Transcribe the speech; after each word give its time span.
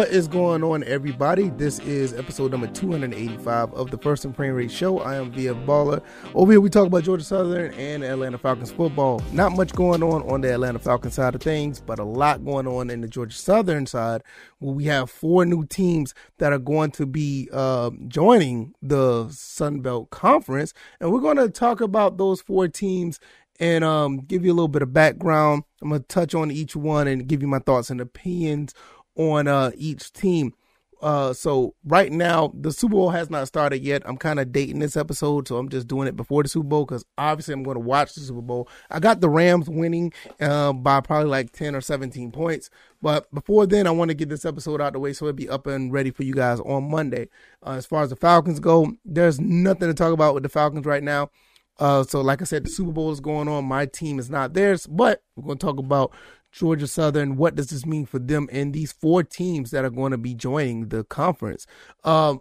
What 0.00 0.08
is 0.08 0.28
going 0.28 0.64
on, 0.64 0.82
everybody? 0.84 1.50
This 1.50 1.78
is 1.80 2.14
episode 2.14 2.52
number 2.52 2.68
285 2.68 3.74
of 3.74 3.90
the 3.90 3.98
First 3.98 4.24
and 4.24 4.34
Frame 4.34 4.54
Rate 4.54 4.70
Show. 4.70 4.98
I 5.00 5.16
am 5.16 5.30
VF 5.30 5.66
Baller. 5.66 6.02
Over 6.34 6.52
here, 6.52 6.60
we 6.62 6.70
talk 6.70 6.86
about 6.86 7.04
Georgia 7.04 7.22
Southern 7.22 7.74
and 7.74 8.02
Atlanta 8.02 8.38
Falcons 8.38 8.72
football. 8.72 9.22
Not 9.34 9.52
much 9.52 9.74
going 9.74 10.02
on 10.02 10.22
on 10.22 10.40
the 10.40 10.54
Atlanta 10.54 10.78
Falcons 10.78 11.12
side 11.12 11.34
of 11.34 11.42
things, 11.42 11.82
but 11.82 11.98
a 11.98 12.04
lot 12.04 12.42
going 12.42 12.66
on 12.66 12.88
in 12.88 13.02
the 13.02 13.08
Georgia 13.08 13.36
Southern 13.36 13.84
side, 13.84 14.22
where 14.58 14.74
we 14.74 14.84
have 14.84 15.10
four 15.10 15.44
new 15.44 15.66
teams 15.66 16.14
that 16.38 16.50
are 16.50 16.58
going 16.58 16.92
to 16.92 17.04
be 17.04 17.50
uh, 17.52 17.90
joining 18.08 18.72
the 18.80 19.28
Sun 19.28 19.80
Belt 19.80 20.08
Conference, 20.08 20.72
and 20.98 21.12
we're 21.12 21.20
going 21.20 21.36
to 21.36 21.50
talk 21.50 21.82
about 21.82 22.16
those 22.16 22.40
four 22.40 22.68
teams 22.68 23.20
and 23.60 23.84
um, 23.84 24.20
give 24.20 24.46
you 24.46 24.50
a 24.50 24.54
little 24.54 24.66
bit 24.66 24.80
of 24.80 24.94
background. 24.94 25.64
I'm 25.82 25.90
going 25.90 26.00
to 26.00 26.08
touch 26.08 26.34
on 26.34 26.50
each 26.50 26.74
one 26.74 27.06
and 27.06 27.26
give 27.26 27.42
you 27.42 27.48
my 27.48 27.58
thoughts 27.58 27.90
and 27.90 28.00
opinions 28.00 28.72
on 29.20 29.46
uh, 29.46 29.70
each 29.76 30.12
team. 30.12 30.54
Uh, 31.02 31.32
so 31.32 31.74
right 31.84 32.12
now 32.12 32.52
the 32.54 32.70
Super 32.70 32.92
Bowl 32.92 33.10
has 33.10 33.30
not 33.30 33.48
started 33.48 33.82
yet. 33.82 34.02
I'm 34.04 34.18
kind 34.18 34.38
of 34.38 34.52
dating 34.52 34.80
this 34.80 34.98
episode, 34.98 35.48
so 35.48 35.56
I'm 35.56 35.70
just 35.70 35.88
doing 35.88 36.06
it 36.08 36.16
before 36.16 36.42
the 36.42 36.48
Super 36.48 36.68
Bowl 36.68 36.84
because 36.84 37.06
obviously 37.16 37.54
I'm 37.54 37.62
going 37.62 37.76
to 37.76 37.80
watch 37.80 38.14
the 38.14 38.20
Super 38.20 38.42
Bowl. 38.42 38.68
I 38.90 39.00
got 39.00 39.20
the 39.22 39.30
Rams 39.30 39.68
winning 39.70 40.12
uh, 40.40 40.74
by 40.74 41.00
probably 41.00 41.30
like 41.30 41.52
10 41.52 41.74
or 41.74 41.80
17 41.80 42.32
points, 42.32 42.68
but 43.00 43.34
before 43.34 43.66
then, 43.66 43.86
I 43.86 43.92
want 43.92 44.10
to 44.10 44.14
get 44.14 44.28
this 44.28 44.44
episode 44.44 44.82
out 44.82 44.92
the 44.92 44.98
way 44.98 45.14
so 45.14 45.24
it'll 45.26 45.36
be 45.36 45.48
up 45.48 45.66
and 45.66 45.90
ready 45.90 46.10
for 46.10 46.22
you 46.22 46.34
guys 46.34 46.60
on 46.60 46.90
Monday. 46.90 47.28
Uh, 47.66 47.72
as 47.72 47.86
far 47.86 48.02
as 48.02 48.10
the 48.10 48.16
Falcons 48.16 48.60
go, 48.60 48.92
there's 49.04 49.40
nothing 49.40 49.88
to 49.88 49.94
talk 49.94 50.12
about 50.12 50.34
with 50.34 50.42
the 50.42 50.50
Falcons 50.50 50.84
right 50.84 51.02
now. 51.02 51.30
Uh, 51.78 52.02
so 52.02 52.20
like 52.20 52.42
I 52.42 52.44
said, 52.44 52.66
the 52.66 52.70
Super 52.70 52.92
Bowl 52.92 53.10
is 53.10 53.20
going 53.20 53.48
on. 53.48 53.64
My 53.64 53.86
team 53.86 54.18
is 54.18 54.28
not 54.28 54.52
theirs, 54.52 54.86
but 54.86 55.22
we're 55.34 55.44
going 55.44 55.58
to 55.58 55.66
talk 55.66 55.78
about 55.78 56.12
Georgia 56.52 56.86
Southern. 56.86 57.36
What 57.36 57.54
does 57.54 57.68
this 57.68 57.86
mean 57.86 58.06
for 58.06 58.18
them 58.18 58.48
and 58.52 58.72
these 58.72 58.92
four 58.92 59.22
teams 59.22 59.70
that 59.70 59.84
are 59.84 59.90
going 59.90 60.12
to 60.12 60.18
be 60.18 60.34
joining 60.34 60.88
the 60.88 61.04
conference? 61.04 61.66
Um, 62.04 62.40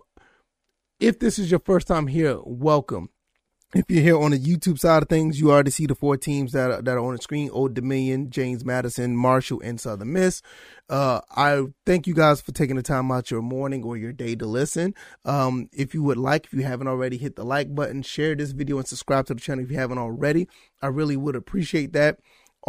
if 1.00 1.20
this 1.20 1.40
is 1.40 1.50
your 1.50 1.62
first 1.62 1.88
time 1.88 2.08
here, 2.08 2.40
welcome. 2.44 3.10
If 3.76 3.86
you're 3.88 4.02
here 4.02 4.20
on 4.20 4.32
the 4.32 4.40
YouTube 4.40 4.80
side 4.80 5.04
of 5.04 5.10
things, 5.10 5.40
you 5.40 5.52
already 5.52 5.70
see 5.70 5.86
the 5.86 5.94
four 5.94 6.18
teams 6.18 6.54
that 6.54 6.72
are, 6.72 6.82
that 6.82 6.98
are 6.98 7.06
on 7.06 7.16
the 7.16 7.22
screen: 7.22 7.52
Old 7.52 7.76
Dominion, 7.76 8.32
James 8.32 8.66
Madison, 8.66 9.16
Marshall, 9.16 9.62
and 9.64 9.80
Southern 9.80 10.12
Miss. 10.12 10.42
Uh, 10.90 11.22
I 11.30 11.66
thank 11.86 12.08
you 12.08 12.16
guys 12.16 12.42
for 12.42 12.52
taking 12.52 12.78
the 12.78 12.82
time 12.82 13.12
out 13.12 13.30
your 13.30 13.44
morning 13.44 13.84
or 13.84 13.96
your 13.96 14.12
day 14.12 14.36
to 14.38 14.48
listen. 14.48 14.96
Um, 15.24 15.70
if 15.72 15.94
you 15.94 16.02
would 16.02 16.18
like, 16.18 16.46
if 16.46 16.54
you 16.54 16.64
haven't 16.64 16.88
already, 16.88 17.18
hit 17.18 17.36
the 17.36 17.46
like 17.46 17.76
button, 17.76 18.02
share 18.02 18.34
this 18.34 18.54
video, 18.54 18.80
and 18.80 18.88
subscribe 18.88 19.28
to 19.28 19.36
the 19.36 19.40
channel 19.40 19.64
if 19.64 19.70
you 19.70 19.78
haven't 19.78 20.00
already. 20.00 20.48
I 20.82 20.88
really 20.88 21.16
would 21.16 21.36
appreciate 21.36 21.94
that. 21.94 22.18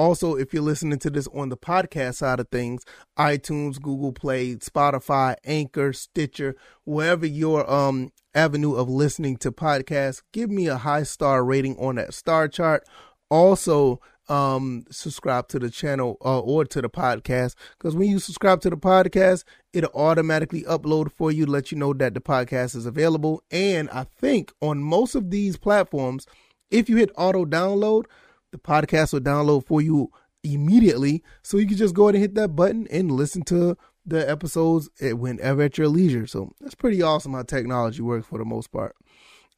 Also, 0.00 0.34
if 0.34 0.54
you're 0.54 0.62
listening 0.62 0.98
to 0.98 1.10
this 1.10 1.28
on 1.34 1.50
the 1.50 1.58
podcast 1.58 2.14
side 2.14 2.40
of 2.40 2.48
things, 2.48 2.86
iTunes, 3.18 3.78
Google 3.78 4.14
Play, 4.14 4.54
Spotify, 4.56 5.36
Anchor, 5.44 5.92
Stitcher, 5.92 6.56
wherever 6.84 7.26
your 7.26 7.70
um 7.70 8.10
avenue 8.34 8.76
of 8.76 8.88
listening 8.88 9.36
to 9.36 9.52
podcasts, 9.52 10.22
give 10.32 10.50
me 10.50 10.68
a 10.68 10.78
high 10.78 11.02
star 11.02 11.44
rating 11.44 11.76
on 11.76 11.96
that 11.96 12.14
star 12.14 12.48
chart. 12.48 12.82
Also, 13.28 14.00
um 14.30 14.86
subscribe 14.90 15.48
to 15.48 15.58
the 15.58 15.68
channel 15.68 16.16
uh, 16.24 16.40
or 16.40 16.64
to 16.64 16.80
the 16.80 16.88
podcast 16.88 17.54
because 17.76 17.94
when 17.94 18.08
you 18.08 18.18
subscribe 18.18 18.62
to 18.62 18.70
the 18.70 18.78
podcast 18.78 19.44
it'll 19.74 19.90
automatically 19.92 20.62
upload 20.62 21.12
for 21.12 21.30
you 21.30 21.44
let 21.44 21.70
you 21.70 21.76
know 21.76 21.92
that 21.92 22.14
the 22.14 22.20
podcast 22.20 22.76
is 22.76 22.86
available 22.86 23.42
and 23.50 23.90
i 23.90 24.04
think 24.04 24.52
on 24.60 24.78
most 24.78 25.16
of 25.16 25.30
these 25.30 25.56
platforms 25.56 26.26
if 26.70 26.88
you 26.88 26.96
hit 26.96 27.10
auto 27.16 27.44
download 27.44 28.04
the 28.52 28.58
podcast 28.58 29.12
will 29.12 29.20
download 29.20 29.66
for 29.66 29.80
you 29.80 30.10
immediately. 30.42 31.22
So 31.42 31.56
you 31.56 31.66
can 31.66 31.76
just 31.76 31.94
go 31.94 32.04
ahead 32.04 32.14
and 32.16 32.22
hit 32.22 32.34
that 32.34 32.56
button 32.56 32.86
and 32.90 33.12
listen 33.12 33.42
to 33.44 33.76
the 34.06 34.28
episodes 34.28 34.88
whenever 35.00 35.62
at 35.62 35.78
your 35.78 35.88
leisure. 35.88 36.26
So 36.26 36.52
that's 36.60 36.74
pretty 36.74 37.02
awesome 37.02 37.34
how 37.34 37.42
technology 37.42 38.02
works 38.02 38.26
for 38.26 38.38
the 38.38 38.44
most 38.44 38.72
part. 38.72 38.96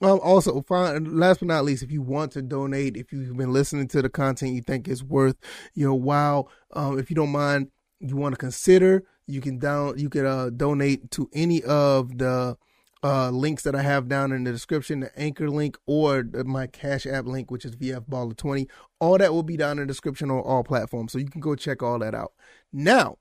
Um, 0.00 0.18
also, 0.20 0.60
fine, 0.62 1.16
last 1.16 1.38
but 1.38 1.46
not 1.46 1.64
least, 1.64 1.84
if 1.84 1.92
you 1.92 2.02
want 2.02 2.32
to 2.32 2.42
donate, 2.42 2.96
if 2.96 3.12
you've 3.12 3.36
been 3.36 3.52
listening 3.52 3.86
to 3.88 4.02
the 4.02 4.08
content 4.08 4.52
you 4.52 4.60
think 4.60 4.88
is 4.88 5.04
worth 5.04 5.36
your 5.74 5.94
while, 5.94 6.50
um, 6.72 6.98
if 6.98 7.08
you 7.08 7.14
don't 7.14 7.30
mind, 7.30 7.68
you 8.00 8.16
want 8.16 8.32
to 8.32 8.38
consider, 8.38 9.04
you 9.28 9.40
can 9.40 9.60
down, 9.60 9.96
you 9.96 10.10
can 10.10 10.26
uh, 10.26 10.50
donate 10.50 11.08
to 11.12 11.30
any 11.32 11.62
of 11.62 12.18
the 12.18 12.56
uh, 13.02 13.30
links 13.30 13.62
that 13.64 13.74
I 13.74 13.82
have 13.82 14.08
down 14.08 14.32
in 14.32 14.44
the 14.44 14.52
description, 14.52 15.00
the 15.00 15.18
anchor 15.18 15.50
link 15.50 15.76
or 15.86 16.24
my 16.44 16.66
Cash 16.66 17.06
App 17.06 17.26
link, 17.26 17.50
which 17.50 17.64
is 17.64 17.74
VF 17.76 18.08
Baller 18.08 18.36
20. 18.36 18.68
All 19.00 19.18
that 19.18 19.32
will 19.32 19.42
be 19.42 19.56
down 19.56 19.78
in 19.78 19.86
the 19.86 19.86
description 19.86 20.30
on 20.30 20.38
all 20.40 20.62
platforms. 20.62 21.12
So 21.12 21.18
you 21.18 21.28
can 21.28 21.40
go 21.40 21.54
check 21.54 21.82
all 21.82 21.98
that 21.98 22.14
out. 22.14 22.32
Now, 22.72 23.18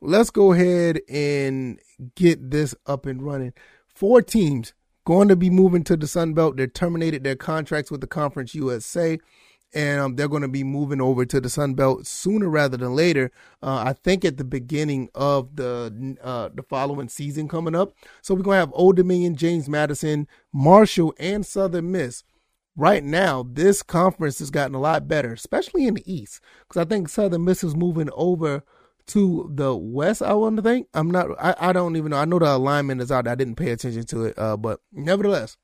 let's 0.00 0.30
go 0.30 0.52
ahead 0.52 1.00
and 1.08 1.78
get 2.14 2.50
this 2.50 2.74
up 2.86 3.06
and 3.06 3.22
running. 3.22 3.54
Four 3.94 4.20
teams 4.22 4.74
going 5.04 5.28
to 5.28 5.36
be 5.36 5.50
moving 5.50 5.84
to 5.84 5.96
the 5.96 6.06
Sun 6.06 6.34
Belt. 6.34 6.56
They 6.56 6.66
terminated 6.66 7.24
their 7.24 7.36
contracts 7.36 7.90
with 7.90 8.00
the 8.00 8.06
Conference 8.06 8.54
USA 8.54 9.18
and 9.74 10.00
um, 10.00 10.16
they're 10.16 10.28
going 10.28 10.42
to 10.42 10.48
be 10.48 10.64
moving 10.64 11.00
over 11.00 11.24
to 11.24 11.40
the 11.40 11.48
Sun 11.48 11.74
Belt 11.74 12.06
sooner 12.06 12.48
rather 12.48 12.76
than 12.76 12.94
later. 12.94 13.30
Uh, 13.62 13.82
I 13.86 13.92
think 13.94 14.24
at 14.24 14.36
the 14.36 14.44
beginning 14.44 15.08
of 15.14 15.56
the 15.56 16.16
uh, 16.22 16.50
the 16.54 16.62
following 16.62 17.08
season 17.08 17.48
coming 17.48 17.74
up. 17.74 17.92
So 18.20 18.34
we're 18.34 18.42
going 18.42 18.56
to 18.56 18.60
have 18.60 18.72
Old 18.74 18.96
Dominion, 18.96 19.36
James 19.36 19.68
Madison, 19.68 20.28
Marshall, 20.52 21.14
and 21.18 21.44
Southern 21.46 21.90
Miss. 21.90 22.24
Right 22.74 23.04
now, 23.04 23.46
this 23.50 23.82
conference 23.82 24.38
has 24.38 24.50
gotten 24.50 24.74
a 24.74 24.80
lot 24.80 25.06
better, 25.06 25.32
especially 25.32 25.86
in 25.86 25.94
the 25.94 26.12
East, 26.12 26.40
because 26.66 26.80
I 26.80 26.88
think 26.88 27.08
Southern 27.08 27.44
Miss 27.44 27.62
is 27.62 27.76
moving 27.76 28.08
over 28.14 28.64
to 29.08 29.50
the 29.54 29.74
West. 29.74 30.22
I 30.22 30.32
want 30.34 30.56
to 30.56 30.62
think. 30.62 30.88
I'm 30.94 31.10
not. 31.10 31.28
I, 31.38 31.54
I 31.58 31.72
don't 31.72 31.96
even 31.96 32.10
know. 32.10 32.18
I 32.18 32.24
know 32.24 32.38
the 32.38 32.54
alignment 32.54 33.00
is 33.00 33.12
out. 33.12 33.28
I 33.28 33.34
didn't 33.34 33.56
pay 33.56 33.70
attention 33.70 34.04
to 34.04 34.24
it, 34.26 34.38
uh, 34.38 34.56
but 34.56 34.80
nevertheless, 34.90 35.56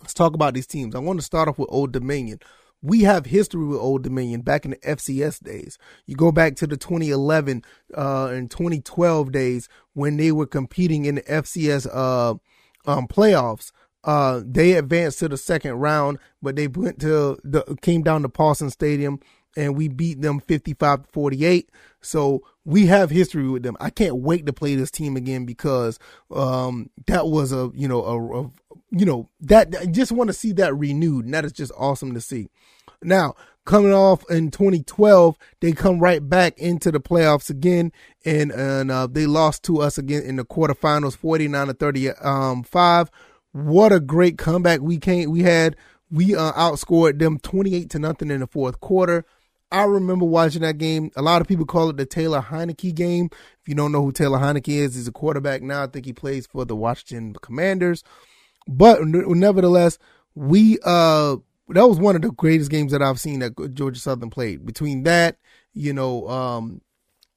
let's 0.00 0.14
talk 0.14 0.34
about 0.34 0.54
these 0.54 0.66
teams. 0.66 0.94
I 0.94 0.98
want 0.98 1.18
to 1.18 1.24
start 1.24 1.48
off 1.48 1.58
with 1.58 1.68
Old 1.70 1.92
Dominion 1.92 2.40
we 2.82 3.02
have 3.02 3.26
history 3.26 3.64
with 3.64 3.78
Old 3.78 4.02
Dominion 4.02 4.40
back 4.40 4.64
in 4.64 4.72
the 4.72 4.76
FCS 4.78 5.42
days. 5.42 5.78
You 6.06 6.16
go 6.16 6.32
back 6.32 6.56
to 6.56 6.66
the 6.66 6.76
2011 6.76 7.62
uh, 7.96 8.26
and 8.32 8.50
2012 8.50 9.32
days 9.32 9.68
when 9.94 10.16
they 10.16 10.32
were 10.32 10.46
competing 10.46 11.04
in 11.04 11.16
the 11.16 11.22
FCS 11.22 11.86
uh, 11.92 12.34
um, 12.90 13.06
playoffs. 13.06 13.72
Uh, 14.02 14.40
they 14.44 14.72
advanced 14.72 15.18
to 15.18 15.28
the 15.28 15.36
second 15.36 15.74
round, 15.74 16.18
but 16.40 16.56
they 16.56 16.68
went 16.68 17.00
to 17.00 17.38
the 17.44 17.62
came 17.82 18.02
down 18.02 18.22
to 18.22 18.28
Paulson 18.30 18.70
Stadium 18.70 19.20
and 19.56 19.76
we 19.76 19.88
beat 19.88 20.22
them 20.22 20.40
55 20.40 21.06
48. 21.12 21.70
So 22.00 22.42
we 22.70 22.86
have 22.86 23.10
history 23.10 23.48
with 23.48 23.64
them. 23.64 23.76
I 23.80 23.90
can't 23.90 24.16
wait 24.16 24.46
to 24.46 24.52
play 24.52 24.76
this 24.76 24.90
team 24.90 25.16
again 25.16 25.44
because 25.44 25.98
um, 26.30 26.88
that 27.06 27.26
was 27.26 27.52
a 27.52 27.70
you 27.74 27.88
know 27.88 28.04
a, 28.04 28.42
a 28.42 28.50
you 28.90 29.04
know 29.04 29.28
that 29.40 29.74
I 29.78 29.86
just 29.86 30.12
want 30.12 30.28
to 30.28 30.34
see 30.34 30.52
that 30.52 30.76
renewed, 30.76 31.24
and 31.24 31.34
that 31.34 31.44
is 31.44 31.52
just 31.52 31.72
awesome 31.76 32.14
to 32.14 32.20
see. 32.20 32.48
Now, 33.02 33.34
coming 33.64 33.92
off 33.92 34.28
in 34.30 34.50
2012, 34.50 35.36
they 35.60 35.72
come 35.72 35.98
right 35.98 36.26
back 36.26 36.58
into 36.58 36.92
the 36.92 37.00
playoffs 37.00 37.50
again, 37.50 37.92
and 38.24 38.52
and 38.52 38.90
uh, 38.90 39.08
they 39.08 39.26
lost 39.26 39.64
to 39.64 39.80
us 39.80 39.98
again 39.98 40.22
in 40.22 40.36
the 40.36 40.44
quarterfinals, 40.44 41.16
49 41.16 41.66
to 41.66 41.74
35. 41.74 42.24
Um, 42.24 42.64
what 43.52 43.92
a 43.92 43.98
great 43.98 44.38
comeback 44.38 44.80
we 44.80 44.98
came 44.98 45.30
we 45.30 45.42
had. 45.42 45.76
We 46.08 46.36
uh, 46.36 46.52
outscored 46.52 47.18
them 47.18 47.38
28 47.38 47.90
to 47.90 47.98
nothing 47.98 48.30
in 48.30 48.40
the 48.40 48.46
fourth 48.46 48.80
quarter. 48.80 49.24
I 49.72 49.84
remember 49.84 50.24
watching 50.24 50.62
that 50.62 50.78
game. 50.78 51.10
A 51.16 51.22
lot 51.22 51.40
of 51.40 51.48
people 51.48 51.64
call 51.64 51.90
it 51.90 51.96
the 51.96 52.06
Taylor 52.06 52.40
Heinicke 52.40 52.94
game. 52.94 53.28
If 53.32 53.68
you 53.68 53.74
don't 53.74 53.92
know 53.92 54.02
who 54.02 54.12
Taylor 54.12 54.38
Heinicke 54.38 54.68
is, 54.68 54.94
he's 54.94 55.08
a 55.08 55.12
quarterback 55.12 55.62
now. 55.62 55.84
I 55.84 55.86
think 55.86 56.06
he 56.06 56.12
plays 56.12 56.46
for 56.46 56.64
the 56.64 56.74
Washington 56.76 57.34
Commanders. 57.40 58.02
But 58.66 59.00
nevertheless, 59.02 59.98
we 60.34 60.78
uh 60.84 61.36
that 61.68 61.88
was 61.88 61.98
one 61.98 62.16
of 62.16 62.22
the 62.22 62.32
greatest 62.32 62.70
games 62.70 62.92
that 62.92 63.02
I've 63.02 63.20
seen 63.20 63.40
that 63.40 63.74
Georgia 63.74 64.00
Southern 64.00 64.30
played. 64.30 64.66
Between 64.66 65.04
that, 65.04 65.36
you 65.72 65.92
know, 65.92 66.28
um, 66.28 66.80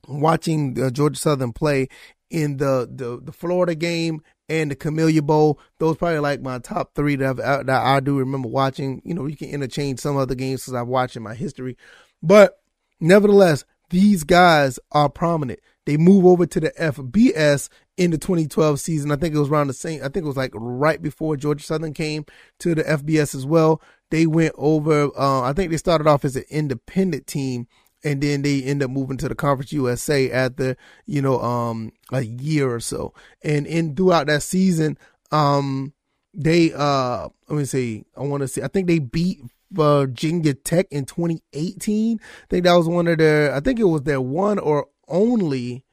watching 0.07 0.81
uh, 0.81 0.89
Georgia 0.89 1.19
Southern 1.19 1.53
play 1.53 1.88
in 2.29 2.57
the, 2.57 2.89
the 2.91 3.19
the 3.21 3.31
Florida 3.31 3.75
game 3.75 4.21
and 4.50 4.71
the 4.71 4.75
Camellia 4.75 5.21
Bowl, 5.21 5.59
those 5.77 5.97
probably 5.97 6.19
like 6.19 6.41
my 6.41 6.59
top 6.59 6.95
three 6.95 7.15
that, 7.15 7.39
I've, 7.39 7.65
that 7.68 7.69
I 7.69 8.00
do 8.00 8.18
remember 8.18 8.47
watching. 8.47 9.01
You 9.06 9.13
know, 9.13 9.27
you 9.27 9.38
can 9.38 9.50
interchange 9.50 10.00
some 10.00 10.18
other 10.18 10.36
games 10.36 10.62
because 10.62 10.74
I've 10.74 10.88
watched 10.88 11.15
in 11.15 11.24
my 11.24 11.36
history, 11.36 11.77
but 12.24 12.60
nevertheless, 13.00 13.66
these 13.90 14.24
guys 14.24 14.80
are 14.92 15.10
prominent. 15.10 15.60
They 15.86 15.98
move 15.98 16.25
over 16.25 16.46
to 16.46 16.60
the 16.60 16.72
FBS 16.80 17.70
in 17.98 18.12
the 18.12 18.18
2012 18.18 18.80
season. 18.80 19.12
I 19.12 19.18
think 19.18 19.36
it 19.36 19.40
was 19.40 19.50
around 19.50 19.68
the 19.68 19.74
same. 19.74 20.00
I 20.00 20.06
think 20.08 20.24
it 20.24 20.28
was 20.28 20.38
like 20.38 20.52
right 20.56 21.02
before 21.02 21.36
Georgia 21.36 21.64
Southern 21.64 21.94
came 21.94 22.25
to 22.60 22.74
the 22.74 22.84
FBS 22.84 23.36
as 23.36 23.46
well. 23.46 23.81
They 24.10 24.25
went 24.25 24.56
over. 24.58 25.10
Uh, 25.18 25.42
I 25.42 25.54
think 25.54 25.72
they 25.72 25.78
started 25.78 26.08
off 26.08 26.24
as 26.24 26.36
an 26.36 26.46
independent 26.50 27.28
team, 27.28 27.68
and 28.04 28.22
then 28.22 28.42
they 28.42 28.64
end 28.64 28.81
up 28.81 28.90
moving 28.90 29.18
to 29.18 29.28
the 29.28 29.36
Conference 29.36 29.74
USA 29.74 30.31
after 30.31 30.78
you 31.06 31.22
know 31.22 31.42
um, 31.42 31.92
a 32.12 32.22
year 32.22 32.74
or 32.74 32.80
so. 32.80 33.14
And 33.44 33.68
in 33.68 33.96
throughout 33.96 34.28
that 34.28 34.44
season, 34.44 34.98
um, 35.31 35.94
they 36.34 36.72
uh, 36.74 37.28
let 37.50 37.58
me 37.58 37.66
see. 37.66 38.06
I 38.16 38.22
want 38.22 38.42
to 38.42 38.48
see. 38.48 38.62
I 38.62 38.68
think 38.68 38.88
they 38.88 39.00
beat 39.00 39.42
Virginia 39.74 40.54
Tech 40.54 40.88
in 40.92 41.06
2018. 41.06 42.20
I 42.22 42.46
think 42.50 42.64
that 42.64 42.74
was 42.74 42.88
one 42.88 43.08
of 43.08 43.18
their. 43.18 43.54
I 43.54 43.60
think 43.60 43.80
it 43.80 43.86
was 43.86 44.04
their 44.04 44.22
one 44.22 44.60
or 44.60 44.88
only 45.08 45.84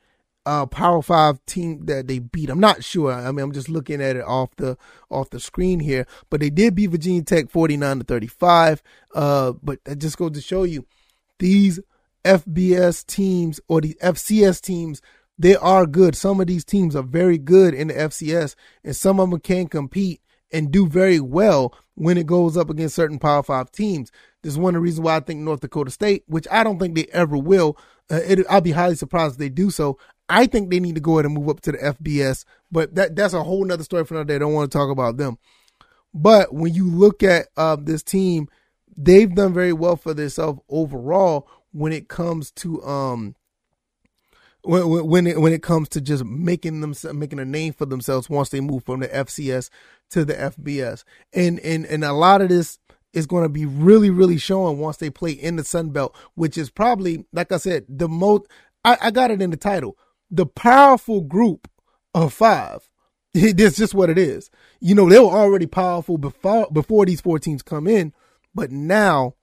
uh, 0.47 0.67
Power 0.67 1.03
Five 1.03 1.45
team 1.47 1.87
that 1.87 2.07
they 2.07 2.19
beat. 2.19 2.51
I'm 2.51 2.61
not 2.61 2.85
sure. 2.85 3.13
I 3.13 3.31
mean, 3.33 3.45
I'm 3.45 3.53
just 3.53 3.69
looking 3.69 4.01
at 4.01 4.17
it 4.17 4.25
off 4.25 4.51
the 4.57 4.77
off 5.11 5.31
the 5.31 5.41
screen 5.41 5.81
here, 5.81 6.07
but 6.29 6.41
they 6.41 6.51
did 6.51 6.75
beat 6.75 6.89
Virginia 6.89 7.23
Tech 7.23 7.51
49 7.51 7.99
to 7.99 8.05
35. 8.05 8.83
Uh, 9.15 9.53
but 9.63 9.83
that 9.85 9.99
just 9.99 10.19
goes 10.19 10.33
to 10.33 10.41
show 10.41 10.65
you 10.65 10.87
these 11.39 11.81
FBS 12.25 13.07
teams 13.07 13.61
or 13.69 13.81
the 13.81 13.97
FCS 14.03 14.61
teams. 14.61 15.01
They 15.39 15.57
are 15.57 15.87
good. 15.87 16.15
Some 16.17 16.39
of 16.41 16.49
these 16.49 16.67
teams 16.67 16.95
are 16.95 17.03
very 17.03 17.39
good 17.39 17.73
in 17.73 17.89
the 17.89 17.95
FCS, 17.95 18.57
and 18.85 18.95
some 18.95 19.19
of 19.19 19.31
them 19.31 19.41
can 19.41 19.69
compete 19.69 20.21
and 20.53 20.71
do 20.71 20.87
very 20.87 21.21
well 21.21 21.75
when 21.95 22.17
it 22.19 22.27
goes 22.27 22.57
up 22.57 22.71
against 22.71 22.95
certain 22.95 23.19
Power 23.19 23.43
Five 23.43 23.71
teams. 23.73 24.11
This 24.43 24.53
is 24.53 24.59
one 24.59 24.75
of 24.75 24.81
the 24.81 24.83
reasons 24.85 25.05
why 25.05 25.17
I 25.17 25.21
think 25.21 25.41
North 25.41 25.61
Dakota 25.61 25.91
State, 25.91 26.25
which 26.27 26.47
I 26.51 26.65
don't 26.65 26.79
think 26.79 26.95
they 26.95 27.07
ever 27.13 27.37
will, 27.37 27.77
uh, 28.11 28.21
it, 28.27 28.47
I'll 28.49 28.61
be 28.61 28.73
highly 28.73 28.97
surprised 28.97 29.35
if 29.35 29.39
they 29.39 29.49
do 29.49 29.71
so. 29.71 29.99
I 30.29 30.47
think 30.47 30.71
they 30.71 30.81
need 30.81 30.95
to 30.95 31.01
go 31.01 31.15
ahead 31.19 31.27
and 31.27 31.35
move 31.35 31.49
up 31.49 31.61
to 31.63 31.73
the 31.73 31.79
FBS, 31.79 32.45
but 32.71 32.95
that 32.95 33.17
that's 33.17 33.35
a 33.35 33.43
whole 33.43 33.65
nother 33.65 33.85
story 33.85 34.05
for 34.05 34.15
another 34.15 34.29
day. 34.29 34.37
I 34.37 34.39
don't 34.39 34.53
want 34.53 34.71
to 34.71 34.79
talk 34.79 34.91
about 34.91 35.17
them. 35.17 35.39
But 36.15 36.53
when 36.55 36.75
you 36.75 36.89
look 36.89 37.23
at 37.23 37.49
uh, 37.57 37.77
this 37.77 38.03
team, 38.03 38.49
they've 38.97 39.33
done 39.33 39.53
very 39.53 39.73
well 39.73 39.97
for 39.97 40.15
themselves 40.15 40.61
overall 40.69 41.49
when 41.73 41.93
it 41.93 42.09
comes 42.09 42.51
to 42.51 42.83
um 42.83 43.37
when 44.63 45.07
when 45.07 45.27
it, 45.27 45.41
when 45.41 45.53
it 45.53 45.63
comes 45.63 45.89
to 45.91 46.01
just 46.01 46.25
making 46.25 46.81
them 46.81 46.95
making 47.15 47.39
a 47.39 47.45
name 47.45 47.73
for 47.73 47.87
themselves 47.87 48.29
once 48.29 48.51
they 48.51 48.61
move 48.61 48.85
from 48.85 49.01
the 49.01 49.09
FCS 49.09 49.71
to 50.11 50.25
the 50.25 50.35
FBS. 50.35 51.05
And 51.33 51.59
and 51.61 51.87
and 51.87 52.05
a 52.05 52.13
lot 52.13 52.43
of 52.43 52.49
this 52.49 52.79
is 53.13 53.27
going 53.27 53.43
to 53.43 53.49
be 53.49 53.67
really 53.67 54.11
really 54.11 54.39
showing 54.39 54.79
once 54.79 54.99
they 54.99 55.11
play 55.11 55.33
in 55.33 55.57
the 55.57 55.65
Sun 55.65 55.91
Belt, 55.91 56.17
which 56.35 56.59
is 56.59 56.71
probably 56.71 57.25
like 57.33 57.53
I 57.53 57.57
said 57.57 57.85
the 57.89 58.09
most. 58.09 58.47
I, 58.85 58.97
I 59.01 59.11
got 59.11 59.31
it 59.31 59.43
in 59.43 59.51
the 59.51 59.57
title, 59.57 59.97
the 60.31 60.47
powerful 60.47 61.21
group 61.21 61.69
of 62.15 62.33
five. 62.33 62.89
That's 63.35 63.77
just 63.77 63.95
what 63.95 64.11
it 64.11 64.19
is. 64.19 64.51
You 64.81 64.95
know 64.95 65.09
they 65.09 65.19
were 65.19 65.27
already 65.27 65.67
powerful 65.67 66.19
before 66.19 66.69
before 66.73 67.07
these 67.07 67.21
four 67.21 67.39
teams 67.39 67.63
come 67.63 67.87
in, 67.87 68.13
but 68.55 68.71
now 68.71 69.35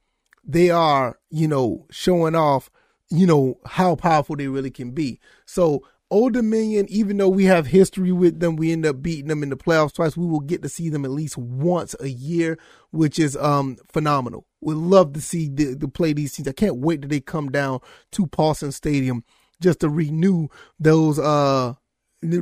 they 0.44 0.70
are 0.70 1.20
you 1.30 1.48
know 1.48 1.86
showing 1.90 2.36
off 2.36 2.70
you 3.10 3.26
know, 3.26 3.60
how 3.66 3.96
powerful 3.96 4.36
they 4.36 4.48
really 4.48 4.72
can 4.72 4.92
be. 4.92 5.20
So 5.46 5.84
Old 6.10 6.34
Dominion, 6.34 6.86
even 6.90 7.18
though 7.18 7.28
we 7.28 7.46
have 7.46 7.68
history 7.68 8.14
with 8.14 8.40
them, 8.40 8.56
we 8.56 8.72
end 8.72 8.86
up 8.86 9.02
beating 9.02 9.28
them 9.28 9.44
in 9.44 9.50
the 9.50 9.58
playoffs 9.58 9.94
twice. 9.94 10.16
We 10.16 10.26
will 10.26 10.40
get 10.40 10.62
to 10.62 10.70
see 10.70 10.90
them 10.90 11.04
at 11.04 11.12
least 11.12 11.38
once 11.38 11.96
a 12.00 12.08
year, 12.08 12.58
which 12.92 13.20
is 13.20 13.36
um 13.38 13.78
phenomenal. 13.92 14.46
We 14.62 14.74
love 14.74 15.14
to 15.14 15.22
see 15.22 15.50
the, 15.50 15.76
the 15.76 15.88
play 15.88 16.14
these 16.14 16.34
teams. 16.34 16.48
I 16.48 16.54
can't 16.54 16.78
wait 16.78 17.02
till 17.02 17.10
they 17.10 17.20
come 17.20 17.50
down 17.50 17.82
to 18.14 18.26
Paulson 18.28 18.72
Stadium 18.72 19.24
just 19.62 19.82
to 19.82 19.90
renew 19.90 20.48
those 20.80 21.20
uh 21.20 21.74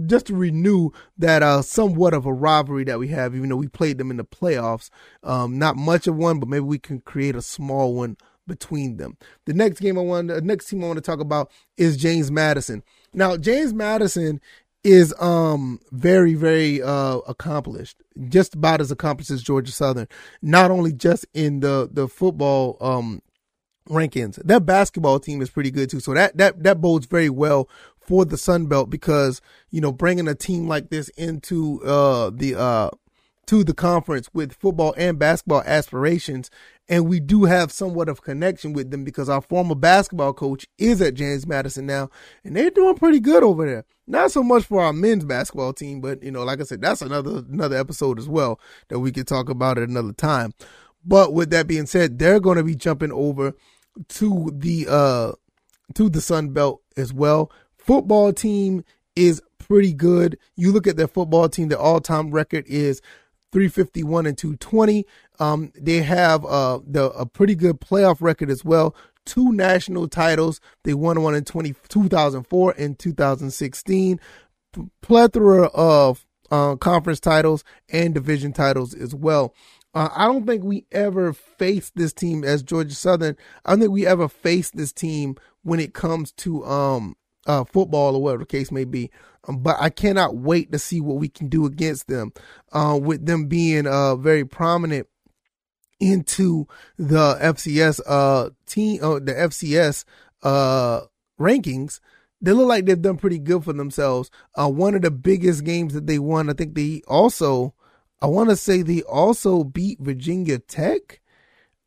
just 0.06 0.28
to 0.28 0.36
renew 0.36 0.92
that 1.18 1.42
uh 1.42 1.64
somewhat 1.64 2.14
of 2.14 2.28
a 2.28 2.34
rivalry 2.34 2.84
that 2.84 3.00
we 3.00 3.08
have, 3.08 3.36
even 3.36 3.50
though 3.50 3.56
we 3.56 3.68
played 3.68 3.98
them 3.98 4.12
in 4.12 4.18
the 4.18 4.26
playoffs. 4.26 4.92
Um, 5.24 5.58
not 5.58 5.76
much 5.76 6.06
of 6.06 6.16
one, 6.16 6.40
but 6.40 6.50
maybe 6.50 6.62
we 6.66 6.78
can 6.78 7.00
create 7.00 7.36
a 7.36 7.42
small 7.42 7.96
one 7.96 8.18
between 8.48 8.98
them. 8.98 9.18
The 9.46 9.54
next 9.54 9.80
game 9.80 9.98
I 9.98 10.02
want, 10.02 10.28
the 10.28 10.42
next 10.42 10.66
team 10.66 10.84
I 10.84 10.88
want 10.88 10.98
to 10.98 11.02
talk 11.02 11.20
about 11.20 11.52
is 11.78 11.98
James 11.98 12.32
Madison. 12.32 12.84
Now, 13.14 13.38
James 13.38 13.74
Madison 13.74 14.42
is 14.86 15.16
um 15.20 15.80
very 15.92 16.36
very 16.36 16.80
uh 16.84 17.18
accomplished 17.28 17.98
just 18.30 18.54
about 18.54 18.80
as 18.80 18.92
accomplished 18.92 19.32
as 19.32 19.42
Georgia 19.42 19.72
Southern 19.72 20.08
not 20.44 20.70
only 20.70 20.94
just 20.94 21.26
in 21.34 21.60
the 21.62 21.90
the 21.92 22.08
football 22.08 22.78
um 22.80 23.20
rankings 23.90 24.36
that 24.46 24.64
basketball 24.64 25.20
team 25.20 25.42
is 25.42 25.50
pretty 25.50 25.72
good 25.72 25.90
too 25.90 26.00
so 26.00 26.14
that 26.14 26.38
that 26.38 26.62
that 26.62 26.82
bodes 26.82 27.08
very 27.08 27.32
well 27.32 27.68
for 28.00 28.26
the 28.26 28.38
Sun 28.38 28.68
Belt 28.68 28.92
because 28.92 29.42
you 29.72 29.82
know 29.82 29.92
bringing 29.92 30.28
a 30.28 30.36
team 30.36 30.68
like 30.68 30.92
this 30.92 31.10
into 31.10 31.84
uh 31.84 32.30
the 32.32 32.54
uh 32.54 32.92
to 33.48 33.64
the 33.64 33.74
conference 33.74 34.30
with 34.34 34.54
football 34.54 34.94
and 34.98 35.18
basketball 35.18 35.64
aspirations 35.66 36.50
and 36.88 37.08
we 37.08 37.20
do 37.20 37.46
have 37.46 37.72
somewhat 37.72 38.10
of 38.10 38.22
connection 38.22 38.74
with 38.74 38.92
them 38.92 39.04
because 39.04 39.30
our 39.30 39.42
former 39.42 39.76
basketball 39.76 40.34
coach 40.34 40.68
is 40.78 41.02
at 41.02 41.16
James 41.16 41.48
Madison 41.48 41.86
now, 41.86 42.10
and 42.44 42.56
they're 42.56 42.70
doing 42.70 42.96
pretty 42.96 43.20
good 43.20 43.44
over 43.44 43.66
there. 43.66 43.86
Not 44.08 44.32
so 44.32 44.44
much 44.44 44.66
for 44.66 44.82
our 44.82 44.94
men's 44.94 45.26
basketball 45.26 45.74
team, 45.74 46.00
but 46.00 46.22
you 46.22 46.32
know, 46.32 46.44
like 46.44 46.62
I 46.62 46.64
said, 46.64 46.82
that's 46.82 47.02
another 47.02 47.44
another 47.52 47.78
episode 47.78 48.20
as 48.20 48.30
well 48.30 48.60
that 48.90 49.00
we 49.00 49.12
could 49.12 49.28
talk 49.28 49.50
about 49.50 49.78
at 49.78 49.90
another 49.90 50.14
time. 50.14 50.54
But 51.04 51.34
with 51.34 51.50
that 51.52 51.68
being 51.68 51.86
said, 51.86 52.20
they're 52.20 52.40
going 52.40 52.58
to 52.58 52.64
be 52.64 52.76
jumping 52.76 53.12
over 53.12 53.54
to 54.10 54.52
the 54.54 54.88
uh 54.90 55.32
to 55.96 56.10
the 56.10 56.22
Sun 56.22 56.50
Belt 56.50 56.82
as 56.98 57.14
well. 57.14 57.52
Football 57.78 58.34
team 58.34 58.84
is 59.16 59.42
pretty 59.58 59.94
good. 59.94 60.38
You 60.56 60.72
look 60.72 60.88
at 60.88 60.98
their 60.98 61.08
football 61.08 61.50
team, 61.50 61.70
their 61.70 61.80
all-time 61.80 62.32
record 62.32 62.66
is 62.68 63.02
351 63.52 64.26
and 64.26 64.38
220. 64.38 65.06
Um, 65.40 65.72
they 65.76 66.02
have 66.02 66.46
uh, 66.46 66.80
the 66.86 67.12
a 67.12 67.26
pretty 67.26 67.56
good 67.56 67.80
playoff 67.80 68.18
record 68.22 68.50
as 68.50 68.64
well. 68.64 68.96
Two 69.26 69.52
national 69.52 70.08
titles. 70.08 70.62
They 70.84 70.94
won 70.94 71.22
one 71.22 71.36
in 71.36 71.46
20, 71.46 71.74
2004 71.88 72.76
and 72.78 72.98
2016. 72.98 74.20
Plethora 75.02 75.66
of 75.68 76.26
uh, 76.52 76.76
conference 76.76 77.20
titles 77.20 77.64
and 77.92 78.14
division 78.14 78.54
titles 78.54 78.94
as 78.94 79.16
well. 79.16 79.54
Uh, 79.94 80.10
I 80.14 80.26
don't 80.26 80.46
think 80.46 80.64
we 80.64 80.86
ever 80.92 81.32
faced 81.34 81.96
this 81.96 82.12
team 82.12 82.44
as 82.44 82.62
Georgia 82.62 82.94
Southern. 82.94 83.38
I 83.64 83.72
don't 83.72 83.80
think 83.80 83.92
we 83.92 84.06
ever 84.06 84.28
faced 84.28 84.76
this 84.76 84.92
team 84.92 85.38
when 85.64 85.80
it 85.80 85.94
comes 85.94 86.34
to 86.34 86.66
um, 86.66 87.16
uh, 87.48 87.64
football 87.64 88.16
or 88.16 88.22
whatever 88.22 88.44
the 88.44 88.48
case 88.48 88.72
may 88.72 88.84
be. 88.84 89.10
Um, 89.48 89.60
but 89.60 89.78
I 89.80 89.90
cannot 89.90 90.36
wait 90.36 90.72
to 90.72 90.80
see 90.80 91.00
what 91.00 91.18
we 91.18 91.30
can 91.30 91.48
do 91.48 91.66
against 91.66 92.08
them, 92.08 92.34
uh, 92.74 93.00
with 93.01 93.25
them 93.25 93.46
being 93.46 93.88
uh, 93.88 94.15
very 94.15 94.44
prominent 94.44 95.08
into 96.00 96.68
the 96.98 97.36
FCS 97.42 98.02
uh 98.06 98.50
team 98.66 99.04
uh, 99.04 99.20
the 99.20 99.34
FCS 99.34 100.04
uh 100.44 101.02
rankings 101.40 102.00
they 102.42 102.52
look 102.52 102.68
like 102.68 102.86
they've 102.86 103.02
done 103.02 103.18
pretty 103.18 103.40
good 103.40 103.64
for 103.64 103.74
themselves. 103.74 104.30
Uh 104.56 104.70
one 104.70 104.94
of 104.96 105.02
the 105.02 105.12
biggest 105.12 105.64
games 105.64 105.94
that 105.94 106.08
they 106.08 106.20
won 106.20 106.50
I 106.50 106.54
think 106.54 106.75
they 106.75 107.02
also 107.08 107.74
I 108.22 108.28
want 108.28 108.50
to 108.50 108.56
say 108.56 108.82
they 108.82 109.02
also 109.04 109.64
beat 109.64 110.00
Virginia 110.00 110.60
Tech. 110.60 111.22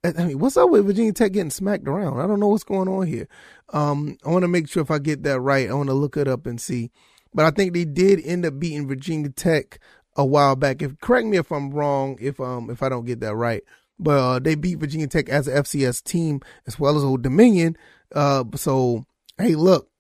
I 0.05 0.25
mean 0.25 0.39
what's 0.39 0.57
up 0.57 0.71
with 0.71 0.87
Virginia 0.87 1.13
Tech 1.13 1.33
getting 1.33 1.51
smacked 1.51 1.87
around? 1.87 2.21
I 2.21 2.27
don't 2.27 2.41
know 2.41 2.49
what's 2.49 2.65
going 2.65 2.89
on 2.89 3.07
here. 3.07 3.29
Um 3.73 4.17
I 4.25 4.31
want 4.31 4.43
to 4.43 4.49
make 4.49 4.69
sure 4.69 4.83
if 4.83 4.91
I 4.91 4.99
get 4.99 5.23
that 5.25 5.41
right 5.41 5.69
I 5.69 5.75
want 5.75 5.91
to 5.91 5.95
look 5.95 6.17
it 6.17 6.29
up 6.29 6.47
and 6.47 6.61
see. 6.61 6.91
But 7.35 7.45
I 7.45 7.51
think 7.51 7.75
they 7.75 7.85
did 7.85 8.25
end 8.25 8.47
up 8.47 8.59
beating 8.59 8.89
Virginia 8.89 9.29
Tech 9.29 9.79
a 10.17 10.25
while 10.25 10.57
back. 10.57 10.81
If 10.81 10.99
correct 11.01 11.27
me 11.27 11.37
if 11.37 11.53
I'm 11.53 11.71
wrong 11.71 12.17
if 12.21 12.41
um 12.41 12.71
if 12.71 12.83
I 12.83 12.89
don't 12.89 13.05
get 13.05 13.21
that 13.21 13.37
right 13.37 13.63
but 13.99 14.19
uh, 14.19 14.39
they 14.39 14.55
beat 14.55 14.79
Virginia 14.79 15.07
Tech 15.07 15.29
as 15.29 15.49
a 15.49 15.63
FCS 15.63 16.03
team 16.03 16.41
as 16.67 16.79
well 16.79 16.97
as 16.97 17.05
Old 17.05 17.23
Dominion. 17.23 17.77
Uh, 18.15 18.45
so 18.55 19.07
hey, 19.39 19.55
look, 19.55 19.91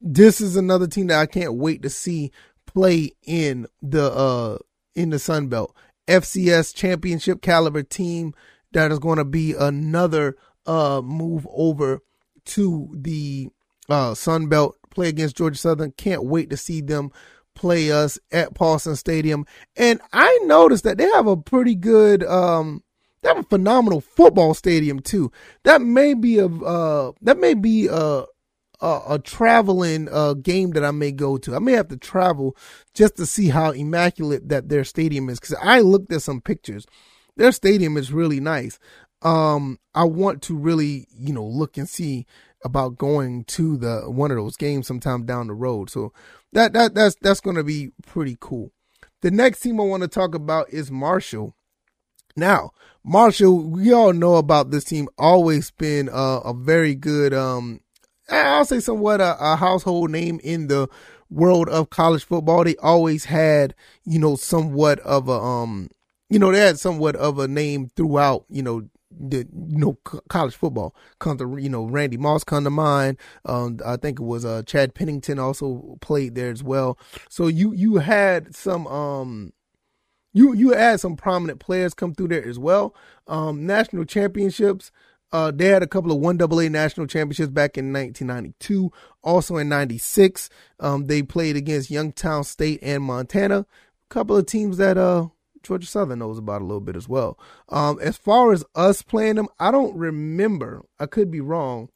this 0.00 0.40
is 0.40 0.56
another 0.56 0.86
team 0.86 1.08
that 1.08 1.20
I 1.20 1.26
can't 1.26 1.54
wait 1.54 1.82
to 1.82 1.90
see 1.90 2.32
play 2.66 3.10
in 3.24 3.66
the 3.82 4.12
uh 4.12 4.58
in 4.94 5.10
the 5.10 5.18
Sun 5.18 5.48
Belt 5.48 5.74
FCS 6.06 6.74
championship 6.74 7.42
caliber 7.42 7.82
team 7.82 8.32
that 8.72 8.92
is 8.92 8.98
going 8.98 9.18
to 9.18 9.24
be 9.24 9.54
another 9.54 10.36
uh 10.66 11.00
move 11.02 11.46
over 11.52 12.00
to 12.44 12.88
the 12.96 13.48
uh 13.88 14.14
Sun 14.14 14.48
Belt 14.48 14.76
play 14.90 15.08
against 15.08 15.36
Georgia 15.36 15.58
Southern. 15.58 15.92
Can't 15.92 16.24
wait 16.24 16.50
to 16.50 16.56
see 16.56 16.80
them 16.80 17.10
play 17.54 17.90
us 17.90 18.18
at 18.32 18.54
Paulson 18.54 18.96
Stadium. 18.96 19.44
And 19.76 20.00
I 20.12 20.38
noticed 20.44 20.84
that 20.84 20.96
they 20.96 21.08
have 21.10 21.26
a 21.26 21.36
pretty 21.36 21.74
good 21.74 22.22
um 22.24 22.82
they 23.22 23.28
have 23.28 23.38
a 23.38 23.42
phenomenal 23.44 24.00
football 24.00 24.54
stadium 24.54 25.00
too. 25.00 25.30
That 25.64 25.82
may 25.82 26.14
be 26.14 26.38
a 26.38 26.46
uh, 26.46 27.12
that 27.22 27.38
may 27.38 27.54
be 27.54 27.88
a 27.88 28.24
a, 28.80 29.00
a 29.10 29.18
traveling 29.18 30.08
uh, 30.10 30.34
game 30.34 30.70
that 30.72 30.84
I 30.84 30.90
may 30.90 31.12
go 31.12 31.36
to. 31.38 31.54
I 31.54 31.58
may 31.58 31.72
have 31.72 31.88
to 31.88 31.96
travel 31.96 32.56
just 32.94 33.16
to 33.16 33.26
see 33.26 33.48
how 33.48 33.72
immaculate 33.72 34.48
that 34.48 34.68
their 34.68 34.84
stadium 34.84 35.28
is 35.28 35.38
because 35.38 35.56
I 35.62 35.80
looked 35.80 36.12
at 36.12 36.22
some 36.22 36.40
pictures. 36.40 36.86
Their 37.36 37.52
stadium 37.52 37.96
is 37.96 38.12
really 38.12 38.40
nice. 38.40 38.78
Um, 39.22 39.78
I 39.94 40.04
want 40.04 40.40
to 40.42 40.56
really 40.56 41.06
you 41.14 41.32
know 41.32 41.44
look 41.44 41.76
and 41.76 41.88
see 41.88 42.26
about 42.64 42.96
going 42.96 43.44
to 43.44 43.76
the 43.76 44.02
one 44.10 44.30
of 44.30 44.36
those 44.36 44.56
games 44.56 44.86
sometime 44.86 45.24
down 45.26 45.46
the 45.46 45.54
road. 45.54 45.90
So 45.90 46.12
that 46.52 46.72
that 46.72 46.94
that's 46.94 47.16
that's 47.20 47.40
going 47.40 47.56
to 47.56 47.64
be 47.64 47.90
pretty 48.06 48.36
cool. 48.40 48.72
The 49.22 49.30
next 49.30 49.60
team 49.60 49.80
I 49.80 49.84
want 49.84 50.02
to 50.02 50.08
talk 50.08 50.34
about 50.34 50.70
is 50.70 50.90
Marshall. 50.90 51.54
Now, 52.36 52.72
Marshall, 53.04 53.58
we 53.62 53.92
all 53.92 54.12
know 54.12 54.36
about 54.36 54.70
this 54.70 54.84
team. 54.84 55.08
Always 55.18 55.70
been 55.70 56.08
uh, 56.08 56.40
a 56.44 56.54
very 56.54 56.94
good, 56.94 57.32
um, 57.32 57.80
I'll 58.30 58.64
say 58.64 58.80
somewhat 58.80 59.20
a, 59.20 59.36
a, 59.40 59.56
household 59.56 60.10
name 60.10 60.40
in 60.44 60.68
the 60.68 60.88
world 61.30 61.68
of 61.68 61.90
college 61.90 62.24
football. 62.24 62.64
They 62.64 62.76
always 62.76 63.24
had, 63.24 63.74
you 64.04 64.18
know, 64.18 64.36
somewhat 64.36 65.00
of 65.00 65.28
a, 65.28 65.32
um, 65.32 65.90
you 66.28 66.38
know, 66.38 66.52
they 66.52 66.60
had 66.60 66.78
somewhat 66.78 67.16
of 67.16 67.38
a 67.38 67.48
name 67.48 67.90
throughout, 67.96 68.44
you 68.48 68.62
know, 68.62 68.88
the 69.10 69.38
you 69.38 69.76
know 69.78 69.98
college 70.28 70.54
football 70.54 70.94
comes 71.18 71.40
to 71.40 71.56
you 71.58 71.68
know 71.68 71.84
Randy 71.84 72.16
Moss 72.16 72.44
come 72.44 72.64
to 72.64 72.70
mind. 72.70 73.18
Um, 73.44 73.78
I 73.84 73.96
think 73.96 74.20
it 74.20 74.22
was 74.22 74.44
uh, 74.44 74.62
Chad 74.64 74.94
Pennington 74.94 75.38
also 75.38 75.98
played 76.00 76.34
there 76.34 76.50
as 76.50 76.62
well. 76.62 76.98
So 77.28 77.48
you 77.48 77.72
you 77.72 77.96
had 77.96 78.54
some 78.54 78.86
um 78.86 79.52
you 80.32 80.52
you 80.52 80.70
had 80.70 81.00
some 81.00 81.16
prominent 81.16 81.60
players 81.60 81.94
come 81.94 82.14
through 82.14 82.28
there 82.28 82.46
as 82.46 82.58
well. 82.58 82.94
Um, 83.26 83.66
national 83.66 84.04
championships. 84.04 84.90
Uh, 85.32 85.52
they 85.52 85.66
had 85.66 85.82
a 85.82 85.86
couple 85.86 86.10
of 86.10 86.18
one 86.18 86.40
AA 86.42 86.68
national 86.68 87.06
championships 87.06 87.50
back 87.50 87.78
in 87.78 87.92
1992. 87.92 88.90
Also 89.22 89.58
in 89.58 89.68
96, 89.68 90.50
um, 90.80 91.06
they 91.06 91.22
played 91.22 91.56
against 91.56 91.88
Youngstown 91.88 92.42
State 92.42 92.80
and 92.82 93.04
Montana. 93.04 93.60
A 93.60 93.66
couple 94.08 94.36
of 94.36 94.46
teams 94.46 94.76
that 94.78 94.98
uh 94.98 95.28
Georgia 95.62 95.86
Southern 95.86 96.20
knows 96.20 96.38
about 96.38 96.62
a 96.62 96.64
little 96.64 96.80
bit 96.80 96.96
as 96.96 97.08
well. 97.08 97.38
Um, 97.68 97.98
as 98.00 98.16
far 98.16 98.52
as 98.52 98.64
us 98.74 99.02
playing 99.02 99.36
them, 99.36 99.48
I 99.58 99.70
don't 99.70 99.94
remember. 99.96 100.82
I 100.98 101.06
could 101.06 101.30
be 101.30 101.40
wrong. 101.40 101.90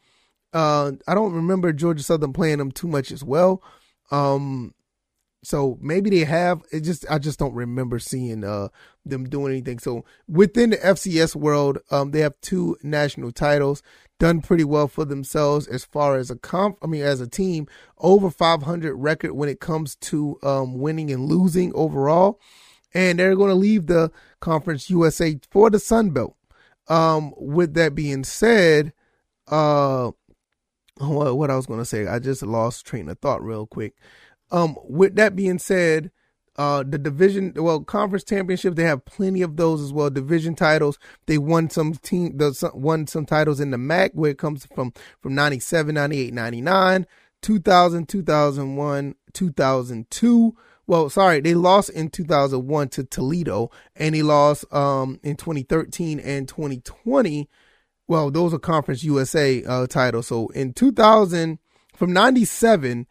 Uh, 0.53 0.93
I 1.09 1.15
don't 1.15 1.33
remember 1.33 1.73
Georgia 1.73 2.03
Southern 2.03 2.33
playing 2.33 2.59
them 2.59 2.71
too 2.71 2.89
much 2.89 3.11
as 3.11 3.25
well. 3.25 3.63
Um, 4.11 4.75
so 5.45 5.79
maybe 5.81 6.11
they 6.11 6.25
have. 6.25 6.63
It 6.73 6.81
just 6.81 7.05
I 7.11 7.19
just 7.19 7.39
don't 7.39 7.55
remember 7.55 7.99
seeing 7.99 8.45
uh 8.45 8.69
them 9.05 9.29
doing 9.29 9.53
anything. 9.53 9.79
So 9.79 10.05
within 10.29 10.71
the 10.71 10.79
FCS 10.79 11.37
world, 11.37 11.79
um, 11.91 12.11
they 12.11 12.21
have 12.21 12.41
two 12.41 12.77
national 12.83 13.33
titles, 13.33 13.83
done 14.19 14.41
pretty 14.41 14.65
well 14.65 14.89
for 14.89 15.05
themselves 15.05 15.67
as 15.67 15.85
far 15.85 16.17
as 16.17 16.31
a 16.31 16.37
comp. 16.37 16.79
I 16.83 16.87
mean, 16.87 17.03
as 17.03 17.21
a 17.21 17.29
team, 17.29 17.67
over 17.99 18.31
500 18.31 18.95
record 18.95 19.33
when 19.33 19.49
it 19.49 19.61
comes 19.61 19.97
to 19.97 20.39
um 20.43 20.79
winning 20.79 21.11
and 21.11 21.27
losing 21.27 21.73
overall 21.75 22.41
and 22.95 23.19
they're 23.19 23.37
going 23.37 23.51
to 23.51 23.55
leave 23.55 23.87
the 23.87 24.11
Conference 24.41 24.89
USA 24.89 25.39
for 25.51 25.69
the 25.69 25.79
Sun 25.79 26.11
Belt. 26.11 26.37
Um, 26.89 27.33
with 27.37 27.75
that 27.75 27.95
being 27.95 28.25
said, 28.25 28.93
uh, 29.49 30.13
what, 30.99 31.37
what 31.37 31.51
I 31.51 31.57
was 31.57 31.67
going 31.67 31.81
to 31.81 31.85
say, 31.85 32.07
I 32.07 32.19
just 32.21 32.43
lost 32.43 32.87
train 32.87 33.09
of 33.09 33.19
thought 33.19 33.43
real 33.43 33.67
quick. 33.67 33.95
Um, 34.51 34.77
with 34.85 35.17
that 35.17 35.35
being 35.35 35.59
said, 35.59 36.11
uh, 36.57 36.85
the 36.87 36.99
division, 36.99 37.53
well, 37.57 37.81
conference 37.81 38.25
championship, 38.25 38.77
they 38.77 38.85
have 38.85 39.05
plenty 39.05 39.43
of 39.43 39.57
those 39.57 39.83
as 39.83 39.93
well. 39.93 40.11
Division 40.11 40.55
titles, 40.55 40.99
they 41.27 41.39
won 41.39 41.69
some 41.69 41.95
team, 41.95 42.37
the 42.37 42.71
won 42.75 43.07
some 43.07 43.27
titles 43.27 43.59
in 43.59 43.71
the 43.71 43.79
MAC 43.79 44.13
where 44.13 44.31
it 44.31 44.39
comes 44.39 44.67
from 44.75 44.93
from 45.21 45.35
97, 45.35 45.95
98, 45.95 46.33
99, 46.33 47.07
2000, 47.43 48.09
2001, 48.09 49.15
2002 49.33 50.57
well, 50.87 51.09
sorry, 51.09 51.41
they 51.41 51.55
lost 51.55 51.91
in 51.91 52.11
2001 52.11 52.89
to 52.91 53.05
Toledo, 53.05 53.71
and 53.97 54.15
they 54.15 54.23
lost 54.23 54.71
um, 54.73 55.19
in 55.23 55.37
2013 55.37 56.21
and 56.21 56.47
2020. 56.47 57.49
Well, 58.07 58.31
those 58.31 58.53
are 58.53 58.59
Conference 58.59 59.03
USA 59.03 59.65
uh, 59.65 59.87
titles. 59.87 60.27
So 60.27 60.49
in 60.49 60.75
2000, 60.75 61.59
from 61.97 62.13
97 62.13 63.07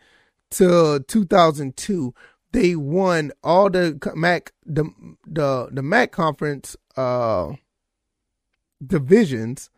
to 0.54 1.04
2002, 1.08 2.14
they 2.52 2.76
won 2.76 3.32
all 3.44 3.70
the 3.70 4.00
MAC 4.16 4.54
the 4.66 4.86
the 5.26 5.70
the 5.72 5.82
MAC 5.82 6.12
conference 6.12 6.76
uh, 6.96 7.54
divisions 8.86 9.70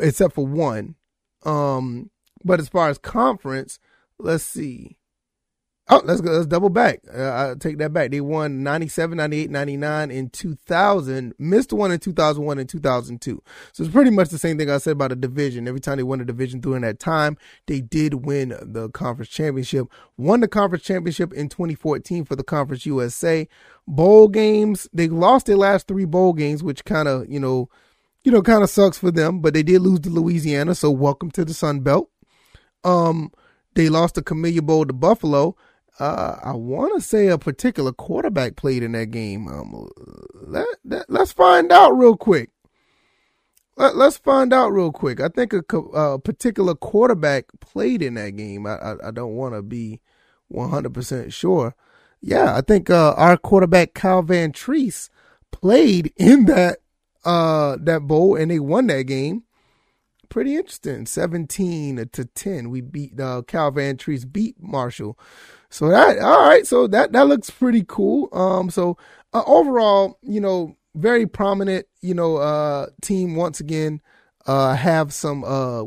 except 0.00 0.34
for 0.34 0.46
one. 0.46 0.94
Um, 1.44 2.10
but 2.44 2.60
as 2.60 2.68
far 2.68 2.88
as 2.88 2.98
conference, 2.98 3.78
let's 4.18 4.44
see. 4.44 4.96
Oh, 5.86 6.00
let's 6.02 6.22
go. 6.22 6.32
Let's 6.32 6.46
double 6.46 6.70
back. 6.70 7.00
Uh, 7.14 7.50
I 7.50 7.54
take 7.60 7.76
that 7.76 7.92
back. 7.92 8.10
They 8.10 8.22
won 8.22 8.62
97, 8.62 9.18
98, 9.18 9.50
99, 9.50 10.10
and 10.10 10.32
2000. 10.32 11.34
Missed 11.38 11.74
one 11.74 11.92
in 11.92 11.98
2001 11.98 12.58
and 12.58 12.66
2002. 12.66 13.42
So 13.72 13.84
it's 13.84 13.92
pretty 13.92 14.10
much 14.10 14.30
the 14.30 14.38
same 14.38 14.56
thing 14.56 14.70
I 14.70 14.78
said 14.78 14.92
about 14.92 15.10
the 15.10 15.16
division. 15.16 15.68
Every 15.68 15.80
time 15.80 15.98
they 15.98 16.02
won 16.02 16.22
a 16.22 16.24
division 16.24 16.60
during 16.60 16.80
that 16.82 17.00
time, 17.00 17.36
they 17.66 17.82
did 17.82 18.24
win 18.24 18.56
the 18.62 18.88
conference 18.90 19.28
championship. 19.28 19.86
Won 20.16 20.40
the 20.40 20.48
conference 20.48 20.84
championship 20.84 21.34
in 21.34 21.50
2014 21.50 22.24
for 22.24 22.34
the 22.34 22.44
Conference 22.44 22.86
USA. 22.86 23.46
Bowl 23.86 24.28
games, 24.28 24.88
they 24.94 25.08
lost 25.08 25.44
their 25.44 25.58
last 25.58 25.86
three 25.86 26.06
bowl 26.06 26.32
games, 26.32 26.62
which 26.62 26.86
kind 26.86 27.08
of, 27.08 27.28
you 27.28 27.38
know, 27.38 27.68
you 28.22 28.32
know, 28.32 28.40
kind 28.40 28.62
of 28.62 28.70
sucks 28.70 28.96
for 28.96 29.10
them, 29.10 29.40
but 29.40 29.52
they 29.52 29.62
did 29.62 29.82
lose 29.82 30.00
to 30.00 30.08
Louisiana. 30.08 30.74
So 30.74 30.90
welcome 30.90 31.30
to 31.32 31.44
the 31.44 31.52
Sun 31.52 31.80
Belt. 31.80 32.08
Um, 32.84 33.30
they 33.74 33.90
lost 33.90 34.14
the 34.14 34.22
Camellia 34.22 34.62
Bowl 34.62 34.86
to 34.86 34.94
Buffalo 34.94 35.56
uh, 35.98 36.36
I 36.42 36.52
want 36.52 36.94
to 36.94 37.00
say 37.00 37.28
a 37.28 37.38
particular 37.38 37.92
quarterback 37.92 38.56
played 38.56 38.82
in 38.82 38.92
that 38.92 39.10
game. 39.10 39.46
Um, 39.48 39.88
let, 40.34 40.66
let, 40.84 41.08
us 41.10 41.32
find 41.32 41.70
out 41.70 41.90
real 41.90 42.16
quick. 42.16 42.50
Let, 43.76 43.94
us 43.96 44.18
find 44.18 44.52
out 44.52 44.72
real 44.72 44.92
quick. 44.92 45.20
I 45.20 45.28
think 45.28 45.52
a, 45.52 45.58
a, 45.58 46.18
particular 46.18 46.74
quarterback 46.74 47.46
played 47.60 48.02
in 48.02 48.14
that 48.14 48.36
game. 48.36 48.66
I, 48.66 48.74
I, 48.76 49.08
I 49.08 49.10
don't 49.10 49.34
want 49.34 49.54
to 49.54 49.62
be 49.62 50.00
100% 50.52 51.32
sure. 51.32 51.74
Yeah, 52.20 52.56
I 52.56 52.60
think 52.60 52.90
uh, 52.90 53.14
our 53.16 53.36
quarterback 53.36 53.94
Kyle 53.94 54.22
Vantrease 54.22 55.10
played 55.52 56.12
in 56.16 56.46
that 56.46 56.78
uh, 57.24 57.76
that 57.80 58.00
bowl 58.02 58.36
and 58.36 58.50
they 58.50 58.58
won 58.58 58.86
that 58.88 59.02
game. 59.02 59.44
Pretty 60.34 60.56
interesting. 60.56 61.06
17 61.06 62.08
to 62.10 62.24
10. 62.24 62.68
We 62.68 62.80
beat 62.80 63.20
uh, 63.20 63.42
Cal 63.46 63.70
Vantrease 63.70 64.30
beat 64.32 64.56
Marshall. 64.60 65.16
So 65.70 65.86
that 65.90 66.18
all 66.18 66.48
right. 66.48 66.66
So 66.66 66.88
that 66.88 67.12
that 67.12 67.28
looks 67.28 67.50
pretty 67.50 67.84
cool. 67.86 68.28
Um. 68.32 68.68
So 68.68 68.98
uh, 69.32 69.44
overall, 69.46 70.18
you 70.22 70.40
know, 70.40 70.76
very 70.96 71.28
prominent. 71.28 71.86
You 72.00 72.14
know, 72.14 72.38
uh, 72.38 72.86
team 73.00 73.36
once 73.36 73.60
again. 73.60 74.00
Uh, 74.44 74.74
have 74.74 75.14
some 75.14 75.44
uh 75.44 75.84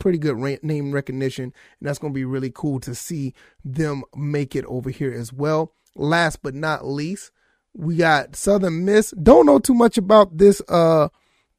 pretty 0.00 0.18
good 0.18 0.36
name 0.64 0.90
recognition, 0.90 1.44
and 1.44 1.88
that's 1.88 2.00
going 2.00 2.12
to 2.12 2.18
be 2.18 2.24
really 2.24 2.50
cool 2.52 2.80
to 2.80 2.96
see 2.96 3.32
them 3.64 4.02
make 4.16 4.56
it 4.56 4.64
over 4.64 4.90
here 4.90 5.12
as 5.12 5.32
well. 5.32 5.72
Last 5.94 6.42
but 6.42 6.56
not 6.56 6.84
least, 6.84 7.30
we 7.74 7.94
got 7.94 8.34
Southern 8.34 8.84
Miss. 8.84 9.12
Don't 9.22 9.46
know 9.46 9.60
too 9.60 9.74
much 9.74 9.96
about 9.96 10.36
this 10.36 10.60
uh 10.68 11.10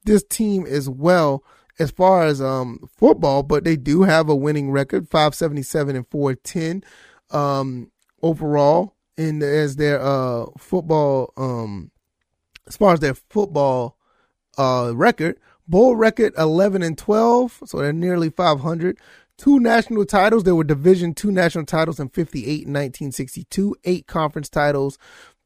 this 0.04 0.22
team 0.22 0.66
as 0.66 0.86
well 0.86 1.42
as 1.80 1.90
far 1.90 2.24
as 2.24 2.40
um 2.40 2.88
football, 2.96 3.42
but 3.42 3.64
they 3.64 3.76
do 3.76 4.02
have 4.02 4.28
a 4.28 4.36
winning 4.36 4.70
record, 4.70 5.08
577 5.08 5.96
and 5.96 6.06
410 6.08 6.84
um, 7.30 7.90
overall 8.22 8.94
in 9.16 9.42
as 9.42 9.76
their 9.76 10.00
uh, 10.00 10.46
football 10.58 11.32
um, 11.36 11.90
as 12.68 12.76
far 12.76 12.92
as 12.92 13.00
their 13.00 13.14
football 13.14 13.96
uh, 14.58 14.92
record. 14.94 15.38
Bowl 15.66 15.94
record 15.94 16.32
11 16.36 16.82
and 16.82 16.98
12, 16.98 17.62
so 17.64 17.78
they're 17.78 17.92
nearly 17.92 18.28
500. 18.28 18.98
Two 19.38 19.60
national 19.60 20.04
titles. 20.04 20.42
There 20.42 20.54
were 20.54 20.64
Division 20.64 21.14
two 21.14 21.30
national 21.30 21.64
titles 21.64 22.00
in 22.00 22.08
58 22.08 22.66
and 22.66 22.74
1962. 22.74 23.76
Eight 23.84 24.06
conference 24.06 24.48
titles, 24.48 24.98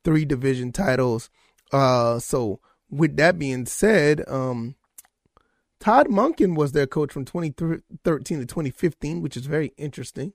three 0.03 0.25
division 0.25 0.73
titles. 0.73 1.31
Uh, 1.73 2.19
so 2.19 2.59
with 2.91 3.17
that 3.19 3.39
being 3.39 3.67
said, 3.67 4.27
um, 4.29 4.77
Todd 5.85 6.09
Monken 6.09 6.57
was 6.57 6.73
their 6.73 6.87
coach 6.87 7.13
from 7.13 7.27
2013 7.27 8.39
to 8.39 8.47
2015, 8.47 9.21
which 9.21 9.37
is 9.37 9.45
very 9.45 9.75
interesting. 9.77 10.33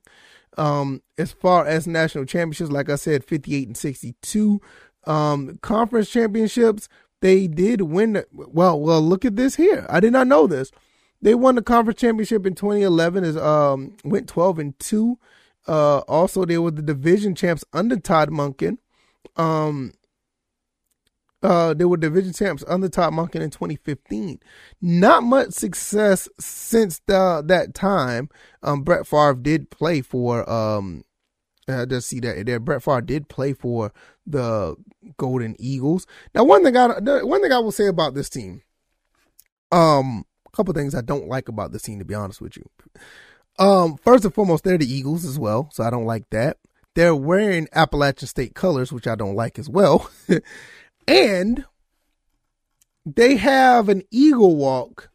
Um, 0.56 1.02
as 1.18 1.32
far 1.32 1.66
as 1.66 1.88
national 1.88 2.24
championships, 2.24 2.70
like 2.70 2.88
I 2.88 2.94
said, 2.94 3.24
58 3.24 3.66
and 3.66 3.76
62. 3.76 4.60
Um, 5.08 5.58
conference 5.60 6.08
championships, 6.08 6.88
they 7.20 7.48
did 7.48 7.80
win. 7.80 8.22
Well, 8.32 8.78
well, 8.78 9.02
look 9.02 9.24
at 9.24 9.34
this 9.34 9.56
here. 9.56 9.88
I 9.90 9.98
did 9.98 10.12
not 10.12 10.28
know 10.28 10.46
this. 10.46 10.70
They 11.20 11.34
won 11.34 11.56
the 11.56 11.62
conference 11.62 12.00
championship 12.00 12.46
in 12.46 12.54
2011. 12.54 13.24
Is 13.24 13.36
um 13.36 13.96
went 14.04 14.28
12 14.28 14.60
and 14.60 14.78
two. 14.78 15.18
Uh, 15.66 15.98
also 16.06 16.44
they 16.44 16.58
were 16.58 16.70
the 16.70 16.80
division 16.80 17.34
champs 17.34 17.64
under 17.72 17.96
Todd 17.96 18.30
Monken. 18.30 18.78
Um, 19.34 19.94
uh, 21.42 21.74
they 21.74 21.84
were 21.84 21.96
division 21.96 22.32
champs 22.32 22.64
under 22.68 22.88
Todd 22.88 23.12
Monken 23.12 23.40
in 23.40 23.50
2015. 23.50 24.40
Not 24.82 25.22
much 25.22 25.50
success 25.50 26.28
since 26.38 27.00
the, 27.06 27.42
that 27.46 27.74
time. 27.74 28.28
Um, 28.62 28.82
Brett 28.82 29.06
Favre 29.06 29.34
did 29.34 29.70
play 29.70 30.02
for, 30.02 30.48
um, 30.50 31.04
I 31.68 31.86
just 31.86 32.08
see 32.08 32.20
that 32.20 32.44
there. 32.44 32.60
Brett 32.60 32.82
Favre 32.82 33.00
did 33.00 33.28
play 33.28 33.54
for 33.54 33.92
the 34.26 34.76
Golden 35.16 35.56
Eagles. 35.58 36.06
Now, 36.34 36.44
one 36.44 36.62
thing 36.62 36.76
I, 36.76 36.88
one 37.22 37.40
thing 37.40 37.52
I 37.52 37.58
will 37.58 37.72
say 37.72 37.86
about 37.86 38.14
this 38.14 38.28
team, 38.28 38.62
um, 39.72 40.24
a 40.46 40.56
couple 40.56 40.74
things 40.74 40.94
I 40.94 41.00
don't 41.00 41.28
like 41.28 41.48
about 41.48 41.72
this 41.72 41.82
team, 41.82 41.98
to 42.00 42.04
be 42.04 42.14
honest 42.14 42.40
with 42.40 42.56
you. 42.56 42.64
Um, 43.58 43.96
first 43.96 44.24
and 44.24 44.34
foremost, 44.34 44.64
they're 44.64 44.78
the 44.78 44.92
Eagles 44.92 45.24
as 45.24 45.38
well, 45.38 45.70
so 45.72 45.84
I 45.84 45.90
don't 45.90 46.06
like 46.06 46.28
that. 46.30 46.58
They're 46.94 47.14
wearing 47.14 47.68
Appalachian 47.72 48.26
State 48.26 48.54
colors, 48.54 48.92
which 48.92 49.06
I 49.06 49.14
don't 49.14 49.36
like 49.36 49.58
as 49.58 49.68
well. 49.68 50.10
And 51.10 51.64
they 53.04 53.36
have 53.36 53.88
an 53.88 54.02
eagle 54.10 54.56
walk, 54.56 55.10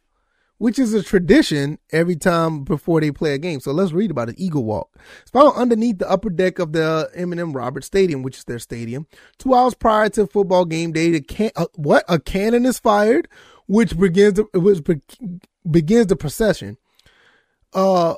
which 0.58 0.80
is 0.80 0.94
a 0.94 1.04
tradition 1.04 1.80
every 1.92 2.16
time 2.16 2.64
before 2.64 3.02
they 3.02 3.12
play 3.12 3.34
a 3.34 3.38
game. 3.38 3.60
So 3.60 3.72
let's 3.72 3.92
read 3.92 4.12
about 4.12 4.30
it. 4.30 4.36
Eagle 4.38 4.64
walk. 4.64 4.98
It's 5.22 5.32
found 5.32 5.56
underneath 5.56 6.00
the 6.00 6.10
upper 6.10 6.30
deck 6.30 6.60
of 6.60 6.74
the 6.74 7.10
M&M 7.16 7.54
Roberts 7.54 7.88
Stadium, 7.88 8.24
which 8.24 8.38
is 8.38 8.44
their 8.46 8.60
stadium. 8.60 9.08
Two 9.38 9.54
hours 9.54 9.74
prior 9.74 10.10
to 10.10 10.28
football 10.28 10.66
game 10.66 10.92
day, 10.92 11.12
the 11.12 11.22
can- 11.22 11.52
uh, 11.56 11.68
what 11.76 12.04
a 12.08 12.20
cannon 12.20 12.66
is 12.66 12.80
fired 12.80 13.28
which 13.68 13.98
begins 13.98 14.36
the, 14.36 14.44
which 14.54 14.84
begins 15.70 16.08
the 16.08 16.16
procession. 16.16 16.78
Uh, 17.74 18.16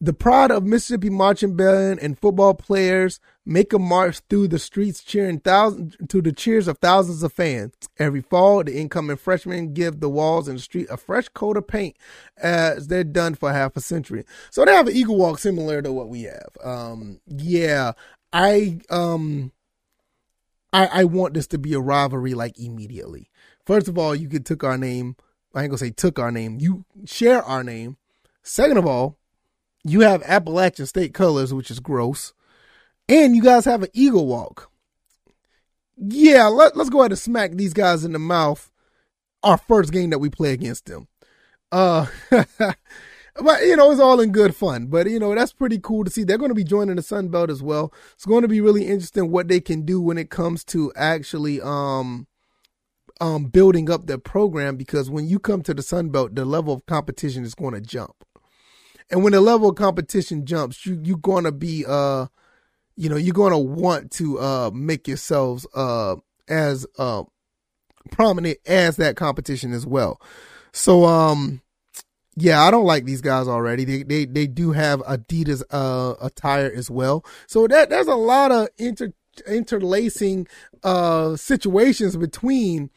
the 0.00 0.14
pride 0.14 0.50
of 0.50 0.64
Mississippi 0.64 1.10
marching 1.10 1.56
band 1.56 2.00
and 2.00 2.18
football 2.18 2.54
players 2.54 3.20
make 3.44 3.72
a 3.74 3.78
march 3.78 4.20
through 4.30 4.48
the 4.48 4.58
streets 4.58 5.04
cheering 5.04 5.40
thousands 5.40 5.94
to 6.08 6.22
the 6.22 6.32
cheers 6.32 6.68
of 6.68 6.78
thousands 6.78 7.22
of 7.22 7.34
fans. 7.34 7.74
Every 7.98 8.22
fall, 8.22 8.64
the 8.64 8.78
incoming 8.78 9.18
freshmen 9.18 9.74
give 9.74 10.00
the 10.00 10.08
walls 10.08 10.48
and 10.48 10.56
the 10.56 10.62
street 10.62 10.86
a 10.90 10.96
fresh 10.96 11.28
coat 11.28 11.58
of 11.58 11.66
paint 11.66 11.96
as 12.38 12.88
they're 12.88 13.04
done 13.04 13.34
for 13.34 13.52
half 13.52 13.76
a 13.76 13.80
century. 13.82 14.24
So 14.50 14.64
they 14.64 14.72
have 14.72 14.88
an 14.88 14.96
eagle 14.96 15.16
walk 15.16 15.38
similar 15.38 15.82
to 15.82 15.92
what 15.92 16.08
we 16.08 16.22
have. 16.22 16.56
Um, 16.64 17.20
yeah, 17.26 17.92
I, 18.32 18.78
um, 18.88 19.52
I, 20.72 20.86
I 20.86 21.04
want 21.04 21.34
this 21.34 21.46
to 21.48 21.58
be 21.58 21.74
a 21.74 21.80
rivalry 21.80 22.32
like 22.32 22.58
immediately. 22.58 23.28
First 23.66 23.86
of 23.86 23.98
all, 23.98 24.14
you 24.14 24.28
could 24.28 24.46
took 24.46 24.64
our 24.64 24.78
name. 24.78 25.16
I 25.54 25.62
ain't 25.62 25.70
gonna 25.70 25.78
say 25.78 25.90
took 25.90 26.18
our 26.18 26.32
name. 26.32 26.58
You 26.58 26.86
share 27.04 27.42
our 27.42 27.62
name. 27.62 27.98
Second 28.42 28.78
of 28.78 28.86
all, 28.86 29.18
you 29.84 30.00
have 30.00 30.22
Appalachian 30.24 30.86
State 30.86 31.14
colors, 31.14 31.54
which 31.54 31.70
is 31.70 31.80
gross, 31.80 32.32
and 33.08 33.34
you 33.34 33.42
guys 33.42 33.64
have 33.64 33.82
an 33.82 33.90
eagle 33.92 34.26
walk. 34.26 34.70
Yeah, 35.96 36.46
let, 36.46 36.76
let's 36.76 36.90
go 36.90 37.00
ahead 37.00 37.12
and 37.12 37.18
smack 37.18 37.52
these 37.52 37.74
guys 37.74 38.04
in 38.04 38.12
the 38.12 38.18
mouth. 38.18 38.70
Our 39.42 39.58
first 39.58 39.92
game 39.92 40.10
that 40.10 40.18
we 40.18 40.28
play 40.28 40.52
against 40.52 40.86
them. 40.86 41.08
Uh, 41.72 42.06
but 42.30 43.62
you 43.62 43.76
know, 43.76 43.90
it's 43.90 44.00
all 44.00 44.20
in 44.20 44.32
good 44.32 44.54
fun. 44.54 44.86
But 44.86 45.08
you 45.08 45.18
know, 45.18 45.34
that's 45.34 45.52
pretty 45.52 45.78
cool 45.78 46.04
to 46.04 46.10
see. 46.10 46.24
They're 46.24 46.38
going 46.38 46.50
to 46.50 46.54
be 46.54 46.64
joining 46.64 46.96
the 46.96 47.02
Sun 47.02 47.28
Belt 47.28 47.50
as 47.50 47.62
well. 47.62 47.92
It's 48.14 48.26
going 48.26 48.42
to 48.42 48.48
be 48.48 48.60
really 48.60 48.86
interesting 48.86 49.30
what 49.30 49.48
they 49.48 49.60
can 49.60 49.82
do 49.82 50.00
when 50.00 50.18
it 50.18 50.30
comes 50.30 50.64
to 50.64 50.92
actually 50.94 51.60
um 51.60 52.26
um 53.20 53.46
building 53.46 53.90
up 53.90 54.06
their 54.06 54.18
program 54.18 54.76
because 54.76 55.10
when 55.10 55.26
you 55.26 55.38
come 55.38 55.62
to 55.62 55.74
the 55.74 55.82
Sun 55.82 56.10
Belt, 56.10 56.34
the 56.34 56.44
level 56.44 56.74
of 56.74 56.86
competition 56.86 57.44
is 57.44 57.54
going 57.54 57.74
to 57.74 57.80
jump. 57.80 58.24
And 59.10 59.24
when 59.24 59.32
the 59.32 59.40
level 59.40 59.70
of 59.70 59.76
competition 59.76 60.46
jumps, 60.46 60.86
you 60.86 61.00
you're 61.02 61.18
gonna 61.18 61.52
be 61.52 61.84
uh 61.86 62.26
you 62.96 63.08
know, 63.08 63.16
you're 63.16 63.34
gonna 63.34 63.58
want 63.58 64.10
to 64.12 64.38
uh 64.38 64.70
make 64.72 65.08
yourselves 65.08 65.66
uh 65.74 66.16
as 66.48 66.86
uh 66.98 67.24
prominent 68.10 68.58
as 68.66 68.96
that 68.96 69.16
competition 69.16 69.72
as 69.72 69.86
well. 69.86 70.20
So 70.72 71.04
um 71.04 71.62
yeah, 72.36 72.62
I 72.62 72.70
don't 72.70 72.84
like 72.84 73.04
these 73.04 73.20
guys 73.20 73.48
already. 73.48 73.84
They 73.84 74.02
they 74.02 74.24
they 74.24 74.46
do 74.46 74.72
have 74.72 75.00
Adidas 75.00 75.62
uh 75.70 76.14
attire 76.20 76.70
as 76.74 76.90
well. 76.90 77.24
So 77.46 77.66
that 77.66 77.90
there's 77.90 78.06
a 78.06 78.14
lot 78.14 78.52
of 78.52 78.68
inter 78.78 79.12
interlacing 79.46 80.46
uh 80.84 81.36
situations 81.36 82.16
between 82.16 82.90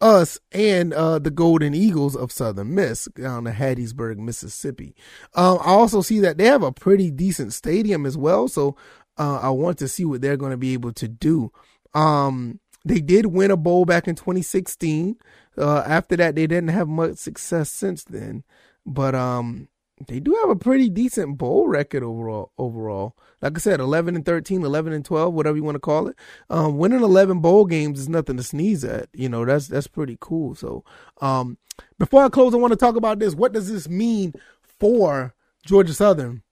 us 0.00 0.38
and 0.52 0.92
uh, 0.92 1.18
the 1.18 1.30
Golden 1.30 1.74
Eagles 1.74 2.14
of 2.14 2.32
Southern 2.32 2.74
Miss 2.74 3.06
down 3.14 3.46
in 3.46 3.54
Hattiesburg, 3.54 4.18
Mississippi. 4.18 4.94
Um, 5.34 5.58
I 5.60 5.70
also 5.70 6.02
see 6.02 6.20
that 6.20 6.38
they 6.38 6.46
have 6.46 6.62
a 6.62 6.72
pretty 6.72 7.10
decent 7.10 7.52
stadium 7.52 8.06
as 8.06 8.16
well, 8.16 8.48
so 8.48 8.76
uh, 9.18 9.40
I 9.42 9.50
want 9.50 9.78
to 9.78 9.88
see 9.88 10.04
what 10.04 10.20
they're 10.20 10.36
going 10.36 10.52
to 10.52 10.56
be 10.56 10.72
able 10.72 10.92
to 10.94 11.08
do. 11.08 11.52
Um, 11.94 12.60
they 12.84 13.00
did 13.00 13.26
win 13.26 13.50
a 13.50 13.56
bowl 13.56 13.84
back 13.84 14.06
in 14.06 14.14
2016. 14.14 15.16
Uh, 15.56 15.82
after 15.86 16.16
that, 16.16 16.36
they 16.36 16.46
didn't 16.46 16.68
have 16.68 16.88
much 16.88 17.16
success 17.16 17.70
since 17.70 18.04
then, 18.04 18.44
but 18.86 19.14
um, 19.14 19.68
they 20.06 20.20
do 20.20 20.36
have 20.42 20.50
a 20.50 20.56
pretty 20.56 20.88
decent 20.88 21.38
bowl 21.38 21.68
record 21.68 22.02
overall. 22.02 22.52
Overall, 22.58 23.16
like 23.42 23.56
I 23.56 23.60
said, 23.60 23.80
11 23.80 24.16
and 24.16 24.24
13, 24.24 24.62
11 24.62 24.92
and 24.92 25.04
12, 25.04 25.34
whatever 25.34 25.56
you 25.56 25.64
want 25.64 25.76
to 25.76 25.80
call 25.80 26.08
it. 26.08 26.16
Um, 26.48 26.78
winning 26.78 27.02
11 27.02 27.40
bowl 27.40 27.64
games 27.64 28.00
is 28.00 28.08
nothing 28.08 28.36
to 28.36 28.42
sneeze 28.42 28.84
at. 28.84 29.08
You 29.12 29.28
know, 29.28 29.44
that's 29.44 29.68
that's 29.68 29.86
pretty 29.86 30.16
cool. 30.20 30.54
So, 30.54 30.84
um, 31.20 31.58
before 31.98 32.24
I 32.24 32.28
close, 32.28 32.54
I 32.54 32.58
want 32.58 32.72
to 32.72 32.76
talk 32.76 32.96
about 32.96 33.18
this. 33.18 33.34
What 33.34 33.52
does 33.52 33.70
this 33.70 33.88
mean 33.88 34.34
for 34.62 35.34
Georgia 35.64 35.94
Southern? 35.94 36.42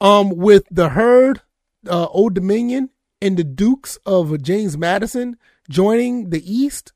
Um, 0.00 0.30
with 0.30 0.64
the 0.70 0.90
herd, 0.90 1.40
uh, 1.88 2.06
Old 2.06 2.34
Dominion, 2.34 2.90
and 3.22 3.36
the 3.36 3.44
Dukes 3.44 3.98
of 4.04 4.42
James 4.42 4.76
Madison 4.76 5.36
joining 5.68 6.30
the 6.30 6.42
East, 6.50 6.92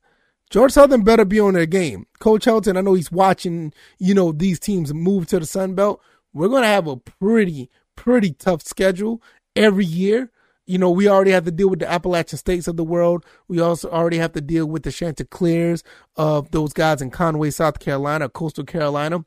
George 0.51 0.73
Southern 0.73 1.03
better 1.03 1.23
be 1.23 1.39
on 1.39 1.53
their 1.53 1.65
game. 1.65 2.05
Coach 2.19 2.43
Helton, 2.43 2.77
I 2.77 2.81
know 2.81 2.93
he's 2.93 3.11
watching, 3.11 3.73
you 3.99 4.13
know, 4.13 4.33
these 4.33 4.59
teams 4.59 4.93
move 4.93 5.27
to 5.27 5.39
the 5.39 5.45
Sun 5.45 5.75
Belt. 5.75 6.01
We're 6.33 6.49
going 6.49 6.63
to 6.63 6.67
have 6.67 6.87
a 6.87 6.97
pretty, 6.97 7.69
pretty 7.95 8.33
tough 8.33 8.61
schedule 8.61 9.21
every 9.55 9.85
year. 9.85 10.29
You 10.65 10.77
know, 10.77 10.91
we 10.91 11.07
already 11.07 11.31
have 11.31 11.45
to 11.45 11.51
deal 11.51 11.69
with 11.69 11.79
the 11.79 11.89
Appalachian 11.89 12.37
states 12.37 12.67
of 12.67 12.75
the 12.75 12.83
world. 12.83 13.25
We 13.47 13.61
also 13.61 13.89
already 13.89 14.17
have 14.17 14.33
to 14.33 14.41
deal 14.41 14.65
with 14.65 14.83
the 14.83 14.91
Chanticleers 14.91 15.85
of 16.17 16.51
those 16.51 16.73
guys 16.73 17.01
in 17.01 17.11
Conway, 17.11 17.51
South 17.51 17.79
Carolina, 17.79 18.27
coastal 18.27 18.65
Carolina. 18.65 19.23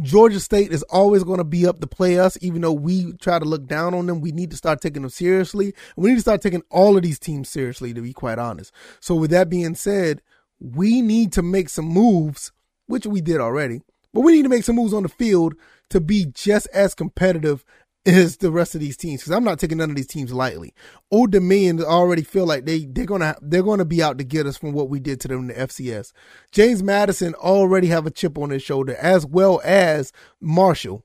Georgia 0.00 0.40
State 0.40 0.72
is 0.72 0.82
always 0.84 1.24
going 1.24 1.38
to 1.38 1.44
be 1.44 1.66
up 1.66 1.80
to 1.80 1.86
play 1.86 2.18
us, 2.18 2.38
even 2.40 2.62
though 2.62 2.72
we 2.72 3.12
try 3.14 3.38
to 3.38 3.44
look 3.44 3.66
down 3.66 3.94
on 3.94 4.06
them. 4.06 4.20
We 4.20 4.32
need 4.32 4.50
to 4.50 4.56
start 4.56 4.80
taking 4.80 5.02
them 5.02 5.10
seriously. 5.10 5.74
We 5.96 6.10
need 6.10 6.16
to 6.16 6.20
start 6.20 6.42
taking 6.42 6.62
all 6.70 6.96
of 6.96 7.02
these 7.02 7.18
teams 7.18 7.48
seriously, 7.48 7.94
to 7.94 8.02
be 8.02 8.12
quite 8.12 8.38
honest. 8.38 8.72
So, 9.00 9.14
with 9.14 9.30
that 9.30 9.48
being 9.48 9.74
said, 9.74 10.22
we 10.60 11.02
need 11.02 11.32
to 11.32 11.42
make 11.42 11.68
some 11.68 11.86
moves, 11.86 12.52
which 12.86 13.06
we 13.06 13.20
did 13.20 13.40
already, 13.40 13.82
but 14.12 14.20
we 14.20 14.32
need 14.32 14.42
to 14.44 14.48
make 14.48 14.64
some 14.64 14.76
moves 14.76 14.94
on 14.94 15.02
the 15.02 15.08
field 15.08 15.54
to 15.90 16.00
be 16.00 16.26
just 16.26 16.66
as 16.72 16.94
competitive 16.94 17.64
is 18.04 18.36
the 18.36 18.50
rest 18.50 18.74
of 18.74 18.80
these 18.80 18.96
teams 18.96 19.20
because 19.20 19.32
I'm 19.32 19.44
not 19.44 19.58
taking 19.58 19.78
none 19.78 19.90
of 19.90 19.96
these 19.96 20.06
teams 20.06 20.32
lightly. 20.32 20.74
Old 21.10 21.30
Dominion 21.32 21.82
already 21.82 22.22
feel 22.22 22.46
like 22.46 22.66
they 22.66 22.84
they're 22.84 23.06
gonna 23.06 23.36
they're 23.40 23.62
gonna 23.62 23.84
be 23.84 24.02
out 24.02 24.18
to 24.18 24.24
get 24.24 24.46
us 24.46 24.56
from 24.56 24.72
what 24.72 24.90
we 24.90 25.00
did 25.00 25.20
to 25.20 25.28
them 25.28 25.40
in 25.40 25.46
the 25.48 25.54
FCS. 25.54 26.12
James 26.52 26.82
Madison 26.82 27.34
already 27.34 27.88
have 27.88 28.06
a 28.06 28.10
chip 28.10 28.36
on 28.38 28.50
his 28.50 28.62
shoulder 28.62 28.94
as 28.96 29.24
well 29.24 29.60
as 29.64 30.12
Marshall. 30.40 31.04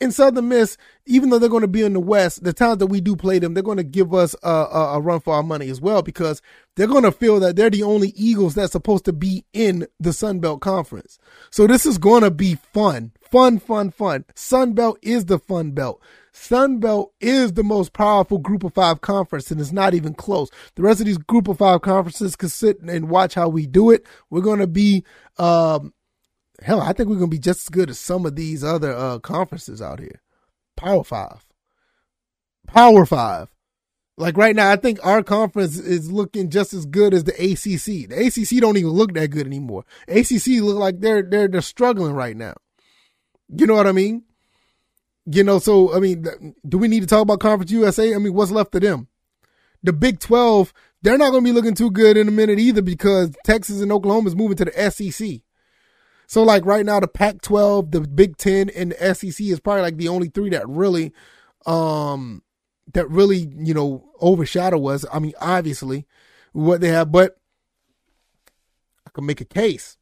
In 0.00 0.12
Southern 0.12 0.48
Miss, 0.48 0.78
even 1.04 1.28
though 1.28 1.38
they're 1.38 1.50
going 1.50 1.60
to 1.60 1.68
be 1.68 1.82
in 1.82 1.92
the 1.92 2.00
West, 2.00 2.42
the 2.42 2.54
times 2.54 2.78
that 2.78 2.86
we 2.86 3.02
do 3.02 3.14
play 3.14 3.38
them, 3.38 3.52
they're 3.52 3.62
going 3.62 3.76
to 3.76 3.82
give 3.84 4.14
us 4.14 4.34
a, 4.42 4.48
a, 4.48 4.94
a 4.94 5.00
run 5.00 5.20
for 5.20 5.34
our 5.34 5.42
money 5.42 5.68
as 5.68 5.78
well 5.78 6.00
because 6.00 6.40
they're 6.74 6.86
going 6.86 7.04
to 7.04 7.12
feel 7.12 7.38
that 7.40 7.54
they're 7.54 7.68
the 7.68 7.82
only 7.82 8.08
Eagles 8.16 8.54
that's 8.54 8.72
supposed 8.72 9.04
to 9.04 9.12
be 9.12 9.44
in 9.52 9.86
the 9.98 10.14
Sun 10.14 10.38
Belt 10.38 10.62
Conference. 10.62 11.18
So 11.50 11.66
this 11.66 11.84
is 11.84 11.98
going 11.98 12.22
to 12.22 12.30
be 12.30 12.54
fun, 12.54 13.12
fun, 13.20 13.58
fun, 13.58 13.90
fun. 13.90 14.24
Sun 14.34 14.72
Belt 14.72 14.98
is 15.02 15.26
the 15.26 15.38
fun 15.38 15.72
belt. 15.72 16.00
Sunbelt 16.40 17.08
is 17.20 17.52
the 17.52 17.62
most 17.62 17.92
powerful 17.92 18.38
group 18.38 18.64
of 18.64 18.72
five 18.72 19.02
conference 19.02 19.50
and 19.50 19.60
it's 19.60 19.72
not 19.72 19.92
even 19.92 20.14
close. 20.14 20.48
The 20.74 20.82
rest 20.82 21.00
of 21.00 21.06
these 21.06 21.18
group 21.18 21.48
of 21.48 21.58
five 21.58 21.82
conferences 21.82 22.34
can 22.34 22.48
sit 22.48 22.80
and 22.80 23.10
watch 23.10 23.34
how 23.34 23.50
we 23.50 23.66
do 23.66 23.90
it. 23.90 24.06
We're 24.30 24.40
going 24.40 24.60
to 24.60 24.66
be, 24.66 25.04
um, 25.36 25.92
hell, 26.62 26.80
I 26.80 26.94
think 26.94 27.10
we're 27.10 27.16
going 27.16 27.30
to 27.30 27.36
be 27.36 27.38
just 27.38 27.64
as 27.64 27.68
good 27.68 27.90
as 27.90 27.98
some 27.98 28.24
of 28.24 28.36
these 28.36 28.64
other, 28.64 28.90
uh, 28.96 29.18
conferences 29.18 29.82
out 29.82 30.00
here. 30.00 30.22
Power 30.78 31.04
five. 31.04 31.44
Power 32.66 33.04
five. 33.04 33.48
Like 34.16 34.38
right 34.38 34.56
now, 34.56 34.70
I 34.70 34.76
think 34.76 34.98
our 35.04 35.22
conference 35.22 35.78
is 35.78 36.10
looking 36.10 36.48
just 36.48 36.72
as 36.72 36.86
good 36.86 37.12
as 37.12 37.24
the 37.24 37.32
ACC. 37.32 38.08
The 38.08 38.26
ACC 38.26 38.62
don't 38.62 38.78
even 38.78 38.90
look 38.90 39.12
that 39.12 39.28
good 39.28 39.46
anymore. 39.46 39.84
ACC 40.08 40.62
look 40.62 40.78
like 40.78 41.00
they're 41.00 41.22
they're 41.22 41.48
they're 41.48 41.60
struggling 41.60 42.12
right 42.12 42.36
now. 42.36 42.54
You 43.48 43.66
know 43.66 43.74
what 43.74 43.86
I 43.86 43.92
mean? 43.92 44.24
You 45.32 45.44
know, 45.44 45.60
so 45.60 45.94
I 45.94 46.00
mean, 46.00 46.54
do 46.68 46.76
we 46.76 46.88
need 46.88 47.00
to 47.00 47.06
talk 47.06 47.22
about 47.22 47.38
Conference 47.38 47.70
USA? 47.70 48.14
I 48.14 48.18
mean, 48.18 48.34
what's 48.34 48.50
left 48.50 48.74
of 48.74 48.80
them? 48.80 49.06
The 49.82 49.92
Big 49.92 50.18
12, 50.18 50.72
they're 51.02 51.18
not 51.18 51.30
going 51.30 51.44
to 51.44 51.50
be 51.50 51.54
looking 51.54 51.74
too 51.74 51.90
good 51.90 52.16
in 52.16 52.26
a 52.26 52.32
minute 52.32 52.58
either 52.58 52.82
because 52.82 53.30
Texas 53.44 53.80
and 53.80 53.92
Oklahoma 53.92 54.28
is 54.28 54.34
moving 54.34 54.56
to 54.56 54.64
the 54.64 54.90
SEC. 54.90 55.42
So 56.26 56.42
like 56.42 56.64
right 56.64 56.84
now, 56.84 56.98
the 56.98 57.06
Pac-12, 57.08 57.92
the 57.92 58.00
Big 58.00 58.38
10, 58.38 58.70
and 58.70 58.92
the 58.92 59.14
SEC 59.14 59.46
is 59.46 59.60
probably 59.60 59.82
like 59.82 59.98
the 59.98 60.08
only 60.08 60.28
three 60.28 60.50
that 60.50 60.68
really, 60.68 61.12
um, 61.64 62.42
that 62.92 63.08
really 63.08 63.48
you 63.56 63.74
know 63.74 64.10
overshadow 64.20 64.88
us. 64.88 65.04
I 65.12 65.20
mean, 65.20 65.34
obviously, 65.40 66.06
what 66.52 66.80
they 66.80 66.88
have, 66.88 67.12
but 67.12 67.36
I 69.06 69.10
can 69.10 69.26
make 69.26 69.40
a 69.40 69.44
case 69.44 69.96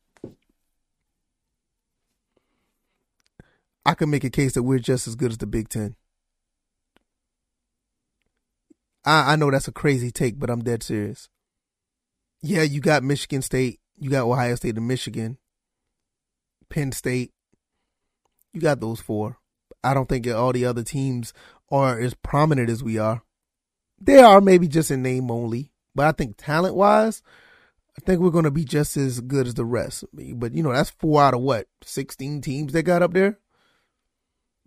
I 3.89 3.95
can 3.95 4.11
make 4.11 4.23
a 4.23 4.29
case 4.29 4.53
that 4.53 4.65
we're 4.65 4.81
just 4.81 5.09
as 5.09 5.15
good 5.15 5.31
as 5.31 5.39
the 5.39 5.47
Big 5.47 5.71
Ten. 5.71 5.97
I, 9.03 9.33
I 9.33 9.37
know 9.37 9.51
that's 9.51 9.67
a 9.67 9.73
crazy 9.73 10.11
take, 10.11 10.39
but 10.39 10.51
I'm 10.51 10.63
dead 10.63 10.83
serious. 10.83 11.31
Yeah, 12.43 12.65
you 12.65 12.83
got 12.83 13.03
Michigan 13.03 13.41
State, 13.41 13.81
you 13.99 14.11
got 14.11 14.27
Ohio 14.27 14.57
State 14.57 14.77
and 14.77 14.87
Michigan, 14.87 15.39
Penn 16.69 16.93
State. 16.93 17.33
You 18.53 18.61
got 18.61 18.81
those 18.81 19.01
four. 19.01 19.39
I 19.83 19.95
don't 19.95 20.07
think 20.07 20.27
all 20.27 20.53
the 20.53 20.67
other 20.67 20.83
teams 20.83 21.33
are 21.71 21.99
as 21.99 22.13
prominent 22.13 22.69
as 22.69 22.85
we 22.85 22.99
are. 22.99 23.23
They 23.99 24.19
are 24.19 24.43
maybe 24.43 24.69
just 24.69 24.91
in 24.91 25.03
name 25.03 25.31
only, 25.31 25.73
but 25.95 26.07
I 26.07 26.13
think 26.13 26.35
talent 26.37 26.75
wise, 26.75 27.23
I 27.97 28.05
think 28.05 28.21
we're 28.21 28.29
going 28.33 28.45
to 28.45 28.51
be 28.51 28.67
just 28.67 28.99
as 28.99 29.21
good 29.23 29.47
as 29.47 29.55
the 29.55 29.65
rest. 29.65 30.05
But 30.13 30.53
you 30.53 30.63
know, 30.63 30.75
that's 30.75 30.91
four 30.91 31.23
out 31.23 31.33
of 31.33 31.41
what 31.41 31.69
sixteen 31.83 32.43
teams 32.43 32.75
they 32.75 32.83
got 32.83 33.01
up 33.01 33.15
there. 33.15 33.39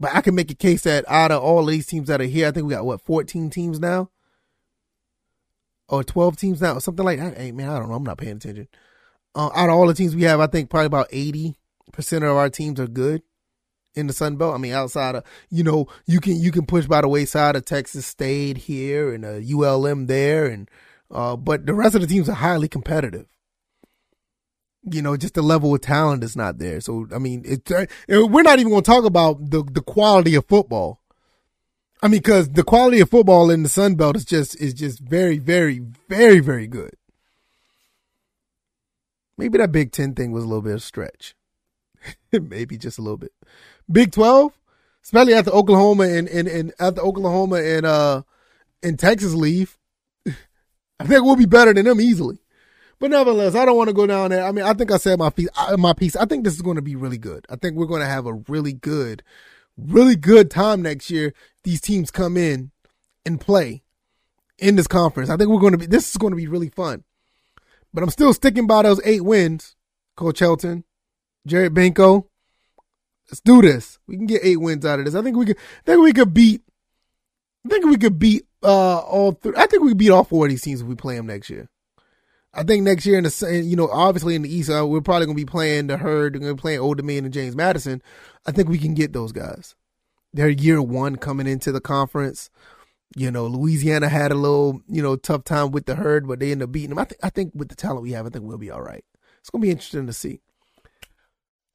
But 0.02 0.16
I 0.16 0.22
can 0.22 0.34
make 0.34 0.50
a 0.50 0.56
case 0.56 0.82
that 0.82 1.06
out 1.08 1.32
of 1.32 1.44
all 1.44 1.64
these 1.64 1.86
teams 1.86 2.08
that 2.08 2.20
are 2.20 2.26
here, 2.26 2.48
I 2.48 2.52
think 2.52 2.66
we 2.66 2.74
got 2.74 2.86
what 2.86 3.06
14 3.06 3.52
teams 3.52 3.80
now, 3.80 4.10
or 5.88 6.04
12 6.04 6.38
teams 6.38 6.60
now, 6.60 6.74
or 6.74 6.82
something 6.82 7.06
like 7.06 7.20
that. 7.20 7.38
Hey 7.38 7.52
man, 7.52 7.70
I 7.70 7.78
don't 7.78 7.88
know. 7.88 7.96
I'm 7.96 8.04
not 8.04 8.18
paying 8.18 8.38
attention. 8.38 8.68
Uh, 9.36 9.52
out 9.54 9.70
of 9.70 9.76
all 9.76 9.86
the 9.86 9.94
teams 9.94 10.16
we 10.16 10.24
have, 10.24 10.40
I 10.40 10.48
think 10.48 10.72
probably 10.72 10.88
about 10.88 11.08
eighty 11.12 11.56
percent 11.94 12.24
of 12.24 12.36
our 12.36 12.50
teams 12.50 12.80
are 12.80 12.88
good 12.88 13.22
in 13.94 14.08
the 14.08 14.14
Sun 14.14 14.38
Belt. 14.38 14.56
I 14.56 14.58
mean, 14.58 14.74
outside 14.74 15.14
of 15.14 15.24
you 15.52 15.64
know, 15.64 15.86
you 16.08 16.20
can 16.20 16.36
you 16.36 16.52
can 16.52 16.66
push 16.66 16.88
by 16.88 17.02
the 17.02 17.08
wayside 17.08 17.56
of 17.56 17.66
Texas 17.66 18.08
State 18.08 18.58
here 18.58 19.14
and 19.14 19.24
a 19.24 19.40
ULM 19.54 20.08
there, 20.08 20.48
and 20.48 20.68
uh, 21.12 21.36
but 21.36 21.68
the 21.68 21.76
rest 21.76 21.94
of 21.94 22.02
the 22.02 22.08
teams 22.08 22.28
are 22.28 22.34
highly 22.34 22.68
competitive. 22.68 23.28
You 24.84 25.02
know, 25.02 25.16
just 25.16 25.36
the 25.36 25.44
level 25.44 25.76
of 25.76 25.82
talent 25.82 26.24
is 26.24 26.36
not 26.36 26.58
there. 26.58 26.82
So 26.82 27.08
I 27.14 27.20
mean, 27.20 27.44
it, 27.46 27.70
we're 28.08 28.42
not 28.42 28.60
even 28.60 28.72
going 28.72 28.84
to 28.84 28.92
talk 28.92 29.06
about 29.06 29.52
the 29.52 29.64
the 29.64 29.82
quality 29.82 30.36
of 30.36 30.46
football. 30.48 31.02
I 32.04 32.08
mean, 32.08 32.20
because 32.20 32.50
the 32.50 32.64
quality 32.64 33.00
of 33.00 33.10
football 33.10 33.52
in 33.52 33.62
the 33.62 33.70
Sun 33.70 33.96
Belt 33.96 34.16
is 34.16 34.26
just 34.26 34.60
is 34.60 34.74
just 34.74 35.00
very, 35.00 35.38
very, 35.38 35.80
very, 36.10 36.40
very 36.40 36.68
good. 36.68 36.96
Maybe 39.38 39.60
that 39.60 39.72
Big 39.72 39.92
Ten 39.92 40.16
thing 40.16 40.32
was 40.32 40.44
a 40.44 40.48
little 40.48 40.64
bit 40.64 40.74
of 40.74 40.84
stretch. 40.84 41.36
Maybe 42.32 42.78
just 42.78 42.98
a 42.98 43.02
little 43.02 43.18
bit. 43.18 43.34
Big 43.92 44.12
Twelve, 44.12 44.52
especially 45.04 45.36
after 45.36 45.52
Oklahoma 45.52 46.06
and 46.06 46.28
and, 46.28 46.48
and 46.48 46.74
after 46.80 47.02
Oklahoma 47.02 47.58
and 47.58 47.86
uh 47.86 48.24
and 48.82 48.98
Texas 48.98 49.36
leave, 49.36 49.78
I 50.28 51.06
think 51.06 51.24
we'll 51.24 51.36
be 51.36 51.46
better 51.46 51.74
than 51.74 51.86
them 51.86 52.02
easily. 52.02 52.40
But 53.02 53.10
nevertheless, 53.10 53.56
I 53.56 53.66
don't 53.66 53.78
want 53.78 53.88
to 53.90 53.96
go 53.96 54.06
down 54.06 54.30
there. 54.30 54.44
I 54.44 54.52
mean, 54.52 54.64
I 54.64 54.74
think 54.76 54.92
I 54.92 54.98
said 54.98 55.18
my 55.18 55.32
piece. 55.32 55.50
My 55.76 55.92
piece. 55.92 56.16
I 56.16 56.26
think 56.26 56.44
this 56.44 56.54
is 56.54 56.62
going 56.62 56.76
to 56.76 56.84
be 56.84 56.96
really 56.96 57.18
good. 57.18 57.48
I 57.50 57.56
think 57.56 57.76
we're 57.76 57.88
going 57.88 58.02
to 58.02 58.08
have 58.08 58.28
a 58.28 58.34
really 58.48 58.74
good, 58.74 59.24
really 59.76 60.16
good 60.16 60.52
time 60.52 60.84
next 60.84 61.10
year. 61.10 61.34
These 61.64 61.82
teams 61.82 62.12
come 62.12 62.38
in 62.38 62.70
and 63.26 63.42
play 63.42 63.82
in 64.60 64.76
this 64.76 64.86
conference. 64.86 65.32
I 65.32 65.36
think 65.36 65.50
we're 65.50 65.60
going 65.60 65.72
to 65.72 65.80
be. 65.80 65.88
This 65.88 66.12
is 66.12 66.18
going 66.18 66.30
to 66.30 66.38
be 66.38 66.46
really 66.46 66.70
fun. 66.70 67.04
But 67.92 68.04
I'm 68.04 68.12
still 68.12 68.36
sticking 68.36 68.68
by 68.68 68.84
those 68.84 69.02
eight 69.04 69.26
wins, 69.26 69.76
Coach 70.16 70.40
Helton, 70.40 70.84
Jared 71.48 71.74
Benko. 71.74 72.28
Let's 73.32 73.42
do 73.42 73.64
this. 73.64 73.98
We 74.06 74.16
can 74.16 74.28
get 74.28 74.42
eight 74.44 74.62
wins 74.62 74.86
out 74.86 75.00
of 75.00 75.06
this. 75.06 75.16
I 75.16 75.24
think 75.24 75.38
we 75.38 75.48
could. 75.48 75.58
I 75.58 75.86
think 75.86 76.04
we 76.04 76.14
could 76.14 76.36
beat. 76.36 76.62
I 77.66 77.70
think 77.70 77.86
we 77.86 77.98
could 77.98 78.20
beat 78.20 78.46
uh 78.62 79.00
all. 79.00 79.32
three. 79.32 79.54
I 79.58 79.66
think 79.66 79.82
we 79.82 79.90
could 79.90 79.98
beat 79.98 80.12
all 80.12 80.24
four 80.24 80.46
of 80.46 80.52
these 80.52 80.62
teams 80.62 80.82
if 80.82 80.88
we 80.88 80.94
play 80.94 81.16
them 81.16 81.26
next 81.26 81.50
year. 81.50 81.68
I 82.54 82.64
think 82.64 82.84
next 82.84 83.06
year 83.06 83.18
in 83.18 83.24
the 83.24 83.62
you 83.64 83.76
know 83.76 83.88
obviously 83.88 84.36
in 84.36 84.42
the 84.42 84.54
East 84.54 84.70
uh, 84.70 84.86
we're 84.86 85.02
probably 85.02 85.26
gonna 85.26 85.36
be 85.36 85.46
playing 85.46 85.88
the 85.88 85.98
herd. 85.98 86.34
We're 86.34 86.42
gonna 86.42 86.56
be 86.56 86.62
playing 86.62 86.80
Old 86.80 86.98
Dominion 86.98 87.26
and 87.26 87.34
James 87.34 87.56
Madison. 87.56 88.02
I 88.46 88.52
think 88.52 88.68
we 88.68 88.78
can 88.78 88.94
get 88.94 89.14
those 89.14 89.32
guys. 89.32 89.76
They're 90.34 90.50
year 90.50 90.82
one 90.82 91.16
coming 91.16 91.48
into 91.48 91.72
the 91.72 91.82
conference. 91.82 92.50
You 93.16 93.30
know, 93.30 93.46
Louisiana 93.46 94.08
had 94.08 94.32
a 94.32 94.36
little, 94.36 94.82
you 94.88 95.02
know, 95.02 95.18
tough 95.18 95.44
time 95.44 95.72
with 95.72 95.86
the 95.86 95.96
herd, 95.96 96.28
but 96.28 96.40
they 96.40 96.52
end 96.52 96.64
up 96.64 96.72
beating 96.72 96.90
them. 96.90 97.00
I 97.00 97.06
think 97.06 97.20
I 97.24 97.30
think 97.30 97.52
with 97.56 97.70
the 97.70 97.76
talent 97.76 98.04
we 98.04 98.12
have, 98.12 98.26
I 98.26 98.30
think 98.30 98.46
we'll 98.46 98.58
be 98.58 98.72
all 98.72 98.82
right. 98.82 99.04
It's 99.40 99.50
gonna 99.50 99.62
be 99.62 99.72
interesting 99.72 100.08
to 100.08 100.14
see. 100.14 100.42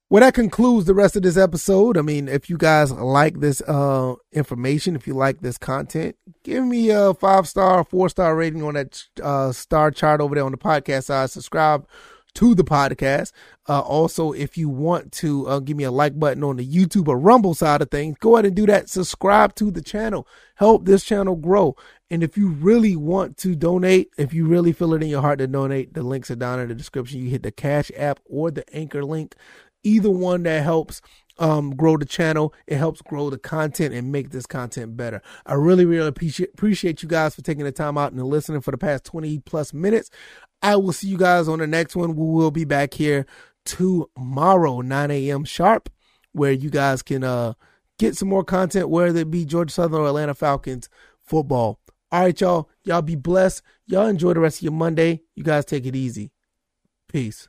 Well, 0.09 0.21
that 0.21 0.35
concludes 0.35 0.87
the 0.87 0.95
rest 0.95 1.16
of 1.16 1.23
this 1.23 1.37
episode. 1.37 1.99
I 1.99 2.03
mean, 2.03 2.29
if 2.29 2.49
you 2.49 2.57
guys 2.57 2.92
like 2.92 3.40
this 3.40 3.61
uh, 3.62 4.14
information, 4.31 4.95
if 4.95 5.05
you 5.09 5.14
like 5.14 5.40
this 5.40 5.59
content, 5.59 6.14
give 6.45 6.62
me 6.64 6.90
a 6.90 7.12
five 7.12 7.49
star, 7.49 7.83
four 7.83 8.09
star 8.09 8.37
rating 8.37 8.62
on 8.62 8.75
that 8.75 9.03
uh, 9.21 9.51
star 9.51 9.90
chart 9.90 10.21
over 10.21 10.37
there 10.37 10.45
on 10.45 10.53
the 10.53 10.59
podcast 10.59 11.05
side. 11.05 11.31
Subscribe 11.31 11.88
to 12.35 12.55
the 12.55 12.62
podcast. 12.62 13.33
Uh, 13.69 13.81
also, 13.81 14.31
if 14.31 14.57
you 14.57 14.69
want 14.69 15.11
to 15.11 15.49
uh, 15.49 15.59
give 15.59 15.77
me 15.77 15.83
a 15.83 15.90
like 15.90 16.16
button 16.21 16.45
on 16.45 16.57
the 16.57 16.66
YouTube 16.66 17.09
or 17.09 17.19
Rumble 17.19 17.55
side 17.55 17.83
of 17.83 17.90
things, 17.90 18.16
go 18.21 18.37
ahead 18.37 18.47
and 18.47 18.55
do 18.55 18.66
that. 18.66 18.88
Subscribe 18.88 19.57
to 19.57 19.73
the 19.73 19.83
channel. 19.83 20.29
Help 20.55 20.85
this 20.85 21.03
channel 21.03 21.35
grow. 21.35 21.75
And 22.09 22.23
if 22.23 22.37
you 22.37 22.49
really 22.49 22.95
want 22.95 23.37
to 23.38 23.57
donate, 23.57 24.11
if 24.16 24.33
you 24.33 24.47
really 24.47 24.73
feel 24.73 24.95
it 24.95 25.03
in 25.03 25.09
your 25.09 25.23
heart 25.23 25.40
to 25.40 25.49
donate, 25.49 25.95
the 25.95 26.05
links 26.05 26.31
are 26.31 26.37
down 26.37 26.61
in 26.61 26.69
the 26.69 26.75
description. 26.75 27.21
You 27.21 27.31
hit 27.31 27.42
the 27.42 27.51
Cash 27.51 27.90
App 27.97 28.21
or 28.25 28.53
the 28.53 28.64
Anchor 28.73 29.05
link. 29.05 29.35
Either 29.87 30.11
one 30.11 30.42
that 30.42 30.64
helps 30.64 31.01
um, 31.38 31.75
grow 31.77 31.96
the 31.96 32.05
channel. 32.05 32.53
It 32.66 32.77
helps 32.77 33.03
grow 33.03 33.31
the 33.31 33.38
content 33.38 33.94
and 33.94 34.11
make 34.11 34.31
this 34.31 34.46
content 34.46 34.96
better. 34.96 35.22
I 35.44 35.55
really, 35.55 35.85
really 35.85 36.09
appreciate 36.09 36.51
appreciate 36.55 37.03
you 37.03 37.09
guys 37.09 37.35
for 37.35 37.42
taking 37.42 37.64
the 37.64 37.72
time 37.72 37.96
out 37.96 38.12
and 38.12 38.22
listening 38.22 38.62
for 38.62 38.70
the 38.70 38.79
past 38.79 39.05
20 39.05 39.38
plus 39.40 39.72
minutes. 39.72 40.11
I 40.62 40.77
will 40.77 40.92
see 40.92 41.09
you 41.09 41.18
guys 41.18 41.49
on 41.49 41.59
the 41.59 41.66
next 41.66 41.94
one. 41.94 42.16
We 42.16 42.25
will 42.25 42.51
be 42.51 42.64
back 42.64 42.94
here 42.94 43.27
tomorrow, 43.64 44.81
9 44.81 45.11
a.m. 45.11 45.44
sharp, 45.44 45.90
where 46.33 46.53
you 46.53 46.70
guys 46.70 47.03
can 47.03 47.22
uh, 47.22 47.53
get 47.99 48.16
some 48.16 48.29
more 48.29 48.44
content, 48.44 48.88
whether 48.88 49.20
it 49.20 49.31
be 49.31 49.44
Georgia 49.44 49.72
Southern 49.72 50.01
or 50.01 50.09
Atlanta 50.09 50.35
Falcons 50.35 50.88
football. 51.20 51.79
All 52.11 52.22
right, 52.22 52.40
y'all. 52.40 52.70
Y'all 52.85 53.03
be 53.03 53.16
blessed. 53.16 53.62
Y'all 53.87 54.07
enjoy 54.07 54.33
the 54.33 54.40
rest 54.40 54.59
of 54.59 54.62
your 54.62 54.72
Monday. 54.72 55.22
You 55.35 55.44
guys 55.44 55.64
take 55.64 55.87
it 55.87 55.96
easy. 55.96 56.33
Peace. 57.09 57.49